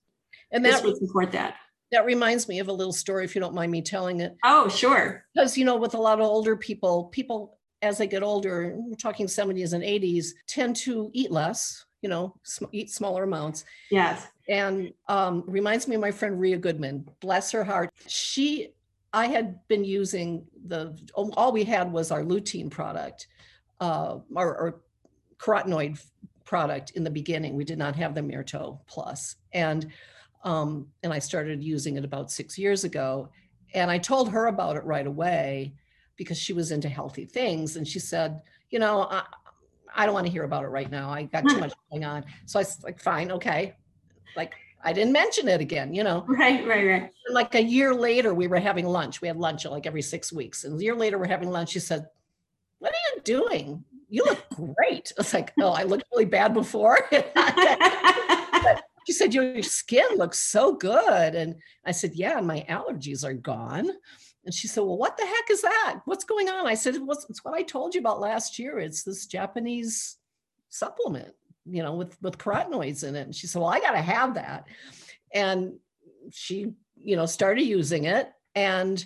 and 0.52 0.64
that 0.66 0.72
this 0.72 0.84
would 0.84 0.98
support 0.98 1.32
that. 1.34 1.56
That 1.92 2.06
reminds 2.06 2.48
me 2.48 2.60
of 2.60 2.68
a 2.68 2.74
little 2.74 2.94
story, 2.94 3.26
if 3.26 3.36
you 3.36 3.42
don't 3.42 3.56
mind 3.56 3.72
me 3.72 3.82
telling 3.82 4.22
it. 4.22 4.36
Oh, 4.44 4.70
sure. 4.70 5.26
Because 5.34 5.58
you 5.58 5.66
know, 5.66 5.76
with 5.76 5.96
a 5.96 6.00
lot 6.00 6.20
of 6.20 6.26
older 6.26 6.56
people, 6.56 7.06
people 7.06 7.58
as 7.82 7.98
they 7.98 8.08
get 8.08 8.24
older, 8.24 8.74
we're 8.76 8.96
talking 8.96 9.26
70s 9.26 9.74
and 9.74 9.84
80s, 9.84 10.28
tend 10.48 10.76
to 10.78 11.10
eat 11.14 11.32
less. 11.32 11.86
You 12.02 12.08
know, 12.08 12.36
sm- 12.44 12.66
eat 12.72 12.90
smaller 12.90 13.24
amounts. 13.24 13.66
Yes. 13.92 14.26
And 14.48 14.94
um, 15.10 15.44
reminds 15.46 15.86
me 15.88 15.96
of 15.96 16.02
my 16.02 16.12
friend 16.12 16.40
Ria 16.40 16.58
Goodman. 16.58 17.06
Bless 17.20 17.52
her 17.52 17.64
heart. 17.64 17.90
She 18.08 18.70
I 19.14 19.28
had 19.28 19.68
been 19.68 19.84
using 19.84 20.46
the, 20.68 20.98
all 21.16 21.52
we 21.52 21.64
had 21.64 21.92
was 21.92 22.12
our 22.12 22.24
lutein 22.24 22.70
product, 22.70 23.28
uh, 23.80 24.20
our, 24.36 24.58
our 24.58 24.82
carotenoid 25.38 26.04
product 26.46 26.92
in 26.92 27.04
the 27.04 27.10
beginning. 27.10 27.56
We 27.56 27.64
did 27.64 27.78
not 27.78 27.96
have 27.96 28.14
the 28.14 28.22
Mirto 28.22 28.80
And, 29.54 29.88
um, 30.44 30.88
and 31.04 31.12
I 31.12 31.20
started 31.20 31.64
using 31.64 31.98
it 31.98 32.06
about 32.06 32.32
six 32.32 32.58
years 32.58 32.84
ago. 32.84 33.30
And 33.74 33.90
I 33.90 33.98
told 33.98 34.30
her 34.32 34.48
about 34.48 34.78
it 34.78 34.84
right 34.84 35.06
away 35.06 35.74
because 36.16 36.38
she 36.38 36.54
was 36.54 36.72
into 36.72 36.90
healthy 36.90 37.26
things. 37.26 37.78
And 37.78 37.88
she 37.88 38.00
said, 38.00 38.42
you 38.70 38.80
know, 38.80 39.04
I, 39.04 39.24
I 39.96 40.06
don't 40.06 40.14
want 40.14 40.28
to 40.28 40.32
hear 40.32 40.44
about 40.44 40.64
it 40.64 40.68
right 40.68 40.90
now. 40.90 41.10
I 41.10 41.24
got 41.24 41.48
too 41.48 41.58
much 41.60 41.74
going 41.90 42.06
on. 42.06 42.26
So 42.46 42.60
I 42.60 42.62
was 42.62 42.84
like, 42.84 43.00
fine, 43.00 43.32
okay. 43.32 43.76
Like 44.36 44.54
I 44.84 44.94
didn't 44.94 45.14
mention 45.14 45.48
it 45.48 45.62
again, 45.62 45.94
you 45.94 46.04
know. 46.04 46.26
Right, 46.28 46.66
right, 46.66 46.86
right. 46.86 47.12
Like 47.30 47.56
a 47.56 47.62
year 47.62 47.94
later, 47.94 48.34
we 48.34 48.48
were 48.48 48.60
having 48.60 48.86
lunch. 48.86 49.22
We 49.22 49.28
had 49.28 49.38
lunch 49.38 49.66
like 49.66 49.86
every 49.86 50.02
six 50.02 50.32
weeks. 50.32 50.64
And 50.64 50.80
a 50.80 50.84
year 50.84 50.96
later, 50.96 51.18
we're 51.18 51.28
having 51.28 51.50
lunch. 51.50 51.70
She 51.70 51.80
said, 51.80 52.08
What 52.80 52.92
are 52.92 53.16
you 53.16 53.22
doing? 53.24 53.84
You 54.10 54.24
look 54.26 54.44
great. 54.76 55.12
I 55.18 55.20
was 55.22 55.34
like, 55.34 55.52
Oh, 55.60 55.72
I 55.72 55.84
looked 55.84 56.06
really 56.12 56.26
bad 56.26 56.54
before. 56.54 57.00
she 59.06 59.14
said, 59.14 59.34
Your 59.34 59.62
skin 59.64 60.08
looks 60.16 60.40
so 60.40 60.74
good. 60.76 61.36
And 61.36 61.56
I 61.86 61.92
said, 61.92 62.14
Yeah, 62.16 62.38
and 62.38 62.48
my 62.48 62.66
allergies 62.70 63.26
are 63.26 63.34
gone. 63.34 63.90
And 64.46 64.54
she 64.54 64.68
said, 64.70 64.82
Well, 64.82 64.98
what 64.98 65.18
the 65.18 65.26
heck 65.26 65.52
is 65.52 65.62
that? 65.62 66.00
What's 66.06 66.24
going 66.24 66.48
on? 66.48 66.68
I 66.68 66.76
said, 66.76 66.96
It's 67.30 67.44
what 67.44 67.54
I 67.54 67.64
told 67.64 67.96
you 67.96 68.00
about 68.00 68.22
last 68.22 68.58
year. 68.58 68.80
It's 68.80 69.04
this 69.04 69.26
Japanese 69.26 70.16
supplement 70.70 71.34
you 71.66 71.84
know, 71.84 71.94
with 71.94 72.18
with 72.22 72.38
carotenoids 72.38 73.08
in 73.08 73.16
it. 73.16 73.22
And 73.22 73.36
she 73.36 73.48
said, 73.48 73.62
"Well, 73.62 73.70
I 73.70 73.80
got 73.80 73.92
to 73.92 74.02
have 74.02 74.36
that." 74.36 74.66
And 75.34 75.74
she, 76.32 76.74
you 76.96 77.16
know, 77.16 77.26
started 77.26 77.64
using 77.64 78.06
it, 78.06 78.32
and 78.56 79.04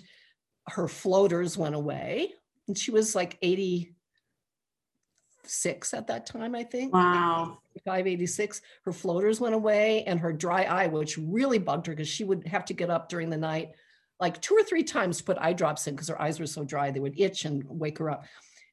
her 0.68 0.88
floaters 0.88 1.56
went 1.56 1.74
away, 1.74 2.32
and 2.68 2.76
she 2.76 2.90
was 2.90 3.14
like 3.14 3.38
86 3.42 5.94
at 5.94 6.06
that 6.06 6.26
time, 6.26 6.54
I 6.54 6.64
think. 6.64 6.94
Wow. 6.94 7.58
586 7.84 8.60
her 8.84 8.92
floaters 8.92 9.40
went 9.40 9.54
away 9.54 10.04
and 10.04 10.20
her 10.20 10.32
dry 10.32 10.62
eye 10.62 10.86
which 10.86 11.18
really 11.18 11.58
bugged 11.58 11.86
her 11.86 11.92
because 11.92 12.08
she 12.08 12.22
would 12.22 12.46
have 12.46 12.64
to 12.66 12.72
get 12.72 12.88
up 12.88 13.08
during 13.08 13.30
the 13.30 13.36
night 13.36 13.72
like 14.20 14.40
two 14.40 14.54
or 14.54 14.62
three 14.62 14.84
times 14.84 15.18
to 15.18 15.24
put 15.24 15.38
eye 15.38 15.52
drops 15.52 15.86
in 15.86 15.94
because 15.94 16.08
her 16.08 16.22
eyes 16.22 16.38
were 16.38 16.46
so 16.46 16.64
dry 16.64 16.90
they 16.90 17.00
would 17.00 17.18
itch 17.18 17.44
and 17.44 17.64
wake 17.66 17.98
her 17.98 18.10
up 18.10 18.24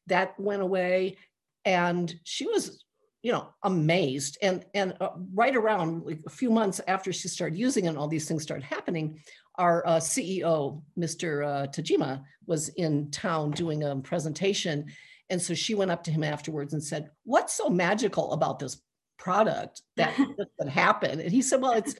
that 0.07 0.39
went 0.39 0.61
away 0.61 1.17
and 1.65 2.13
she 2.23 2.45
was 2.45 2.83
you 3.21 3.31
know 3.31 3.49
amazed. 3.63 4.37
And 4.41 4.65
and 4.73 4.95
uh, 4.99 5.09
right 5.33 5.55
around 5.55 6.03
like 6.05 6.21
a 6.25 6.29
few 6.29 6.49
months 6.49 6.81
after 6.87 7.13
she 7.13 7.27
started 7.27 7.57
using 7.57 7.85
it 7.85 7.89
and 7.89 7.97
all 7.97 8.07
these 8.07 8.27
things 8.27 8.43
started 8.43 8.63
happening 8.63 9.19
our 9.55 9.85
uh, 9.85 9.97
ceo 9.97 10.81
mr 10.97 11.45
uh, 11.45 11.67
tajima 11.67 12.23
was 12.45 12.69
in 12.69 13.11
town 13.11 13.51
doing 13.51 13.83
a 13.83 13.95
presentation. 13.97 14.85
And 15.29 15.41
so 15.41 15.53
she 15.53 15.75
went 15.75 15.91
up 15.91 16.03
to 16.05 16.11
him 16.11 16.23
afterwards 16.23 16.73
and 16.73 16.83
said 16.83 17.09
what's 17.23 17.53
so 17.53 17.69
magical 17.69 18.33
about 18.33 18.59
this 18.59 18.81
product 19.17 19.81
that 19.97 20.15
that 20.59 20.69
happened? 20.69 21.21
And 21.21 21.31
he 21.31 21.41
said 21.41 21.61
well 21.61 21.73
it's 21.73 21.95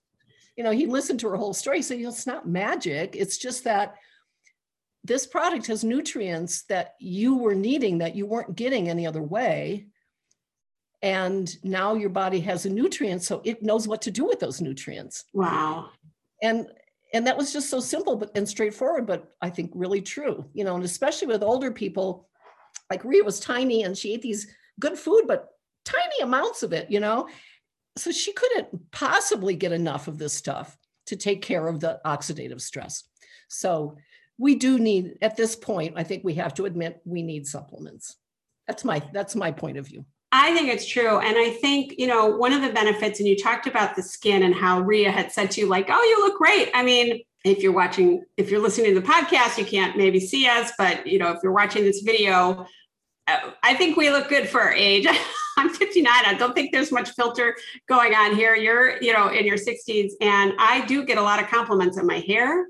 you 0.57 0.63
know 0.63 0.71
he 0.71 0.85
listened 0.85 1.19
to 1.21 1.29
her 1.29 1.37
whole 1.37 1.53
story. 1.53 1.77
He 1.77 1.83
said 1.83 1.97
you 1.99 2.03
know, 2.03 2.09
it's 2.09 2.27
not 2.27 2.47
magic. 2.47 3.15
It's 3.15 3.37
just 3.37 3.63
that 3.65 3.95
this 5.03 5.25
product 5.25 5.67
has 5.67 5.83
nutrients 5.83 6.63
that 6.63 6.93
you 6.99 7.37
were 7.37 7.55
needing 7.55 7.99
that 7.99 8.15
you 8.15 8.25
weren't 8.27 8.55
getting 8.55 8.87
any 8.87 9.07
other 9.07 9.23
way 9.23 9.87
and 11.01 11.57
now 11.63 11.95
your 11.95 12.09
body 12.09 12.39
has 12.41 12.65
a 12.65 12.69
nutrient 12.69 13.23
so 13.23 13.41
it 13.43 13.63
knows 13.63 13.87
what 13.87 14.01
to 14.03 14.11
do 14.11 14.25
with 14.25 14.39
those 14.39 14.61
nutrients. 14.61 15.25
Wow. 15.33 15.89
And 16.41 16.67
and 17.13 17.27
that 17.27 17.37
was 17.37 17.51
just 17.51 17.69
so 17.69 17.79
simple 17.79 18.15
but 18.15 18.31
and 18.35 18.47
straightforward 18.47 19.05
but 19.05 19.35
i 19.41 19.49
think 19.49 19.71
really 19.73 20.01
true 20.01 20.45
you 20.53 20.63
know 20.63 20.75
and 20.75 20.83
especially 20.83 21.27
with 21.27 21.43
older 21.43 21.71
people 21.71 22.29
like 22.89 23.03
Ria 23.03 23.23
was 23.23 23.39
tiny 23.39 23.83
and 23.83 23.97
she 23.97 24.13
ate 24.13 24.21
these 24.21 24.47
good 24.79 24.97
food 24.97 25.23
but 25.27 25.49
tiny 25.85 26.21
amounts 26.21 26.63
of 26.63 26.73
it 26.73 26.89
you 26.89 26.99
know? 26.99 27.27
So 27.97 28.11
she 28.11 28.31
couldn't 28.31 28.91
possibly 28.91 29.53
get 29.53 29.73
enough 29.73 30.07
of 30.07 30.17
this 30.17 30.33
stuff 30.33 30.77
to 31.07 31.17
take 31.17 31.41
care 31.41 31.67
of 31.67 31.81
the 31.81 31.99
oxidative 32.05 32.61
stress. 32.61 33.03
So 33.49 33.97
we 34.37 34.55
do 34.55 34.79
need 34.79 35.17
at 35.21 35.35
this 35.35 35.57
point 35.57 35.95
i 35.97 36.03
think 36.03 36.23
we 36.23 36.35
have 36.35 36.53
to 36.53 36.65
admit 36.65 37.01
we 37.03 37.21
need 37.21 37.45
supplements. 37.45 38.15
That's 38.67 38.85
my 38.85 39.03
that's 39.11 39.35
my 39.35 39.51
point 39.51 39.77
of 39.77 39.87
view 39.87 40.05
I 40.31 40.53
think 40.55 40.69
it's 40.69 40.87
true. 40.87 41.19
And 41.19 41.37
I 41.37 41.49
think, 41.49 41.95
you 41.97 42.07
know, 42.07 42.27
one 42.27 42.53
of 42.53 42.61
the 42.61 42.71
benefits, 42.71 43.19
and 43.19 43.27
you 43.27 43.37
talked 43.37 43.67
about 43.67 43.95
the 43.95 44.03
skin 44.03 44.43
and 44.43 44.55
how 44.55 44.79
Ria 44.79 45.11
had 45.11 45.31
said 45.31 45.51
to 45.51 45.61
you, 45.61 45.67
like, 45.67 45.87
oh, 45.89 46.03
you 46.03 46.25
look 46.25 46.37
great. 46.37 46.71
I 46.73 46.83
mean, 46.83 47.21
if 47.43 47.61
you're 47.61 47.73
watching, 47.73 48.23
if 48.37 48.49
you're 48.49 48.61
listening 48.61 48.93
to 48.93 49.01
the 49.01 49.05
podcast, 49.05 49.57
you 49.57 49.65
can't 49.65 49.97
maybe 49.97 50.19
see 50.19 50.47
us, 50.47 50.71
but, 50.77 51.05
you 51.05 51.19
know, 51.19 51.31
if 51.31 51.39
you're 51.43 51.51
watching 51.51 51.83
this 51.83 52.01
video, 52.01 52.65
uh, 53.27 53.51
I 53.61 53.73
think 53.75 53.97
we 53.97 54.09
look 54.09 54.29
good 54.29 54.47
for 54.47 54.61
our 54.61 54.73
age. 54.73 55.05
I'm 55.57 55.69
59. 55.69 56.11
I 56.25 56.33
don't 56.35 56.55
think 56.55 56.71
there's 56.71 56.93
much 56.93 57.09
filter 57.11 57.57
going 57.89 58.15
on 58.15 58.33
here. 58.35 58.55
You're, 58.55 59.01
you 59.01 59.11
know, 59.11 59.27
in 59.29 59.45
your 59.45 59.57
60s. 59.57 60.11
And 60.21 60.53
I 60.57 60.85
do 60.85 61.03
get 61.03 61.17
a 61.17 61.21
lot 61.21 61.41
of 61.43 61.49
compliments 61.49 61.97
on 61.97 62.07
my 62.07 62.19
hair, 62.19 62.67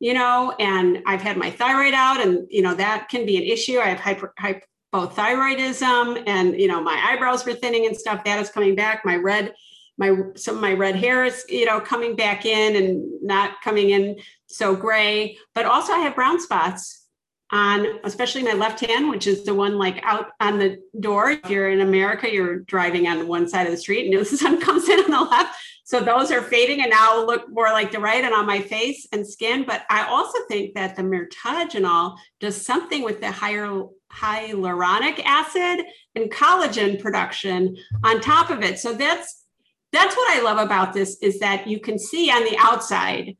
you 0.00 0.14
know, 0.14 0.54
and 0.58 1.02
I've 1.06 1.20
had 1.20 1.36
my 1.36 1.50
thyroid 1.50 1.92
out, 1.92 2.20
and, 2.20 2.46
you 2.48 2.62
know, 2.62 2.74
that 2.74 3.10
can 3.10 3.26
be 3.26 3.36
an 3.36 3.42
issue. 3.42 3.78
I 3.78 3.88
have 3.88 4.00
hyper, 4.00 4.32
hyper 4.38 4.62
both 4.92 5.16
thyroidism 5.16 6.22
and 6.26 6.60
you 6.60 6.68
know 6.68 6.80
my 6.80 7.00
eyebrows 7.10 7.44
were 7.44 7.54
thinning 7.54 7.86
and 7.86 7.96
stuff. 7.96 8.22
That 8.24 8.38
is 8.38 8.50
coming 8.50 8.76
back. 8.76 9.04
My 9.04 9.16
red 9.16 9.54
my 9.98 10.14
some 10.36 10.56
of 10.56 10.60
my 10.60 10.74
red 10.74 10.96
hair 10.96 11.24
is 11.24 11.44
you 11.48 11.64
know 11.64 11.80
coming 11.80 12.14
back 12.14 12.44
in 12.44 12.76
and 12.76 13.22
not 13.22 13.60
coming 13.62 13.90
in 13.90 14.18
so 14.46 14.76
gray. 14.76 15.38
But 15.54 15.66
also 15.66 15.92
i 15.94 15.98
have 15.98 16.14
brown 16.14 16.40
spots 16.40 17.06
on 17.50 17.86
especially 18.04 18.42
my 18.42 18.54
left 18.54 18.80
hand 18.80 19.10
which 19.10 19.26
is 19.26 19.44
the 19.44 19.54
one 19.54 19.78
like 19.78 20.00
out 20.04 20.28
on 20.40 20.58
the 20.58 20.78
door. 21.00 21.30
If 21.30 21.50
you're 21.50 21.70
in 21.70 21.80
america 21.80 22.32
you're 22.32 22.60
driving 22.60 23.08
on 23.08 23.26
one 23.26 23.48
side 23.48 23.66
of 23.66 23.72
the 23.72 23.78
street 23.78 24.12
and 24.12 24.20
the 24.26 24.36
sun 24.36 24.60
comes 24.60 24.88
in 24.88 25.00
on 25.00 25.10
the 25.10 25.20
left. 25.20 25.56
So 25.84 26.00
those 26.00 26.30
are 26.30 26.40
fading 26.40 26.80
and 26.80 26.90
now 26.90 27.24
look 27.24 27.50
more 27.50 27.70
like 27.70 27.92
the 27.92 27.98
right 27.98 28.24
and 28.24 28.32
on 28.32 28.46
my 28.46 28.60
face 28.60 29.06
and 29.12 29.26
skin. 29.26 29.64
But 29.66 29.84
i 29.88 30.06
also 30.06 30.38
think 30.48 30.74
that 30.74 30.96
the 30.96 31.02
mirtogenol 31.02 32.18
does 32.40 32.64
something 32.64 33.02
with 33.02 33.20
the 33.20 33.30
higher 33.30 33.84
hyaluronic 34.14 35.22
acid 35.24 35.84
and 36.14 36.30
collagen 36.30 37.00
production 37.00 37.76
on 38.04 38.20
top 38.20 38.50
of 38.50 38.62
it. 38.62 38.78
So 38.78 38.94
that's 38.94 39.44
that's 39.92 40.16
what 40.16 40.36
I 40.36 40.42
love 40.42 40.58
about 40.58 40.94
this 40.94 41.18
is 41.20 41.38
that 41.40 41.66
you 41.66 41.78
can 41.78 41.98
see 41.98 42.30
on 42.30 42.44
the 42.44 42.56
outside 42.58 43.36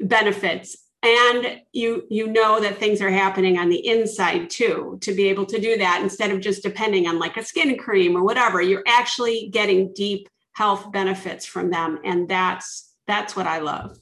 benefits 0.00 0.76
and 1.04 1.60
you 1.72 2.04
you 2.10 2.26
know 2.26 2.60
that 2.60 2.78
things 2.78 3.00
are 3.00 3.10
happening 3.10 3.58
on 3.58 3.68
the 3.68 3.86
inside 3.86 4.50
too 4.50 4.98
to 5.02 5.14
be 5.14 5.28
able 5.28 5.46
to 5.46 5.60
do 5.60 5.76
that 5.76 6.00
instead 6.02 6.30
of 6.30 6.40
just 6.40 6.62
depending 6.62 7.06
on 7.06 7.18
like 7.18 7.36
a 7.36 7.44
skin 7.44 7.78
cream 7.78 8.16
or 8.16 8.24
whatever 8.24 8.60
you're 8.60 8.82
actually 8.88 9.48
getting 9.52 9.92
deep 9.94 10.28
health 10.54 10.90
benefits 10.90 11.46
from 11.46 11.70
them 11.70 12.00
and 12.04 12.28
that's 12.28 12.94
that's 13.06 13.36
what 13.36 13.46
I 13.46 13.58
love. 13.58 13.98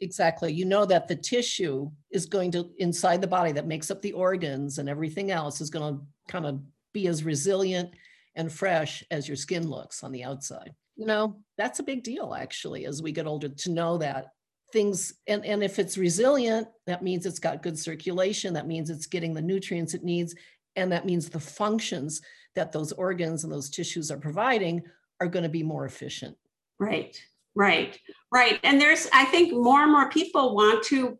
Exactly. 0.00 0.52
You 0.52 0.64
know 0.64 0.84
that 0.84 1.08
the 1.08 1.16
tissue 1.16 1.90
is 2.10 2.26
going 2.26 2.52
to 2.52 2.70
inside 2.78 3.20
the 3.20 3.26
body 3.26 3.52
that 3.52 3.66
makes 3.66 3.90
up 3.90 4.00
the 4.00 4.12
organs 4.12 4.78
and 4.78 4.88
everything 4.88 5.30
else 5.30 5.60
is 5.60 5.70
going 5.70 5.94
to 5.94 6.00
kind 6.28 6.46
of 6.46 6.60
be 6.94 7.08
as 7.08 7.24
resilient 7.24 7.90
and 8.36 8.52
fresh 8.52 9.02
as 9.10 9.26
your 9.26 9.36
skin 9.36 9.68
looks 9.68 10.04
on 10.04 10.12
the 10.12 10.22
outside. 10.22 10.72
You 10.96 11.06
know 11.06 11.38
that's 11.56 11.80
a 11.80 11.84
big 11.84 12.02
deal 12.02 12.34
actually 12.34 12.84
as 12.84 13.02
we 13.02 13.12
get 13.12 13.26
older 13.26 13.48
to 13.48 13.70
know 13.70 13.98
that 13.98 14.26
things 14.72 15.14
and, 15.26 15.44
and 15.46 15.62
if 15.62 15.78
it's 15.78 15.96
resilient 15.96 16.68
that 16.86 17.02
means 17.02 17.24
it's 17.24 17.38
got 17.38 17.62
good 17.62 17.78
circulation 17.78 18.52
that 18.54 18.66
means 18.66 18.90
it's 18.90 19.06
getting 19.06 19.32
the 19.32 19.40
nutrients 19.40 19.94
it 19.94 20.04
needs 20.04 20.34
and 20.76 20.92
that 20.92 21.06
means 21.06 21.28
the 21.28 21.40
functions 21.40 22.20
that 22.54 22.72
those 22.72 22.92
organs 22.92 23.44
and 23.44 23.52
those 23.52 23.70
tissues 23.70 24.10
are 24.10 24.18
providing 24.18 24.82
are 25.20 25.28
going 25.28 25.44
to 25.44 25.48
be 25.48 25.62
more 25.62 25.86
efficient. 25.86 26.36
Right 26.78 27.20
Right, 27.58 27.98
right. 28.30 28.60
And 28.62 28.80
there's, 28.80 29.08
I 29.12 29.24
think 29.24 29.52
more 29.52 29.82
and 29.82 29.90
more 29.90 30.08
people 30.08 30.54
want 30.54 30.84
to 30.84 31.18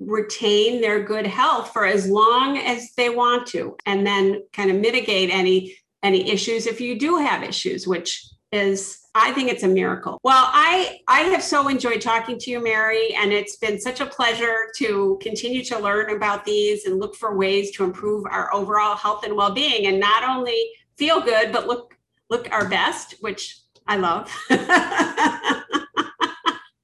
retain 0.00 0.80
their 0.80 1.04
good 1.04 1.28
health 1.28 1.72
for 1.72 1.84
as 1.84 2.08
long 2.08 2.58
as 2.58 2.92
they 2.96 3.08
want 3.08 3.46
to 3.46 3.76
and 3.86 4.04
then 4.04 4.42
kind 4.52 4.70
of 4.70 4.76
mitigate 4.78 5.30
any 5.30 5.76
any 6.02 6.30
issues 6.30 6.66
if 6.66 6.80
you 6.80 6.98
do 6.98 7.18
have 7.18 7.42
issues 7.42 7.86
which 7.86 8.26
is 8.50 8.98
I 9.14 9.32
think 9.32 9.50
it's 9.50 9.64
a 9.64 9.68
miracle. 9.68 10.18
Well, 10.24 10.46
I 10.46 11.00
I 11.06 11.20
have 11.20 11.42
so 11.42 11.68
enjoyed 11.68 12.00
talking 12.00 12.38
to 12.38 12.50
you, 12.50 12.62
Mary, 12.62 13.14
and 13.14 13.32
it's 13.32 13.56
been 13.56 13.80
such 13.80 14.00
a 14.00 14.06
pleasure 14.06 14.68
to 14.78 15.18
continue 15.20 15.62
to 15.64 15.78
learn 15.78 16.16
about 16.16 16.44
these 16.44 16.86
and 16.86 16.98
look 16.98 17.14
for 17.16 17.36
ways 17.36 17.70
to 17.72 17.84
improve 17.84 18.24
our 18.26 18.52
overall 18.54 18.96
health 18.96 19.24
and 19.24 19.36
well-being, 19.36 19.86
and 19.86 20.00
not 20.00 20.24
only 20.24 20.70
feel 20.96 21.20
good 21.20 21.52
but 21.52 21.66
look 21.66 21.94
look 22.30 22.48
our 22.52 22.68
best, 22.68 23.16
which 23.20 23.60
I 23.86 23.96
love. 23.96 24.30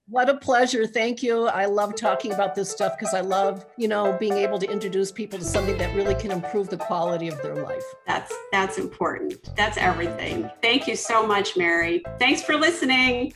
what 0.09 0.29
a 0.29 0.37
pleasure. 0.37 0.87
Thank 0.87 1.23
you. 1.23 1.47
I 1.47 1.67
love 1.67 1.95
talking 1.95 2.33
about 2.33 2.55
this 2.55 2.71
stuff 2.71 2.99
because 2.99 3.15
I 3.15 3.21
love, 3.21 3.67
you 3.77 3.89
know, 3.89 4.17
being 4.19 4.35
able 4.35 4.59
to 4.59 4.71
introduce 4.71 5.13
people 5.13 5.39
to 5.39 5.45
something 5.45 5.77
that 5.79 5.95
really 5.95 6.15
can 6.15 6.31
improve 6.31 6.69
the 6.69 6.79
quality 6.79 7.29
of 7.29 7.41
their 7.43 7.57
life. 7.57 7.85
That's 8.07 8.33
that's 8.51 8.79
important. 8.79 9.55
That's 9.57 9.77
everything. 9.77 10.51
Thank 10.63 10.87
you 10.89 10.97
so 10.97 11.27
much, 11.27 11.57
Mary. 11.57 12.03
Thanks 12.19 12.43
for 12.43 12.57
listening. 12.57 13.35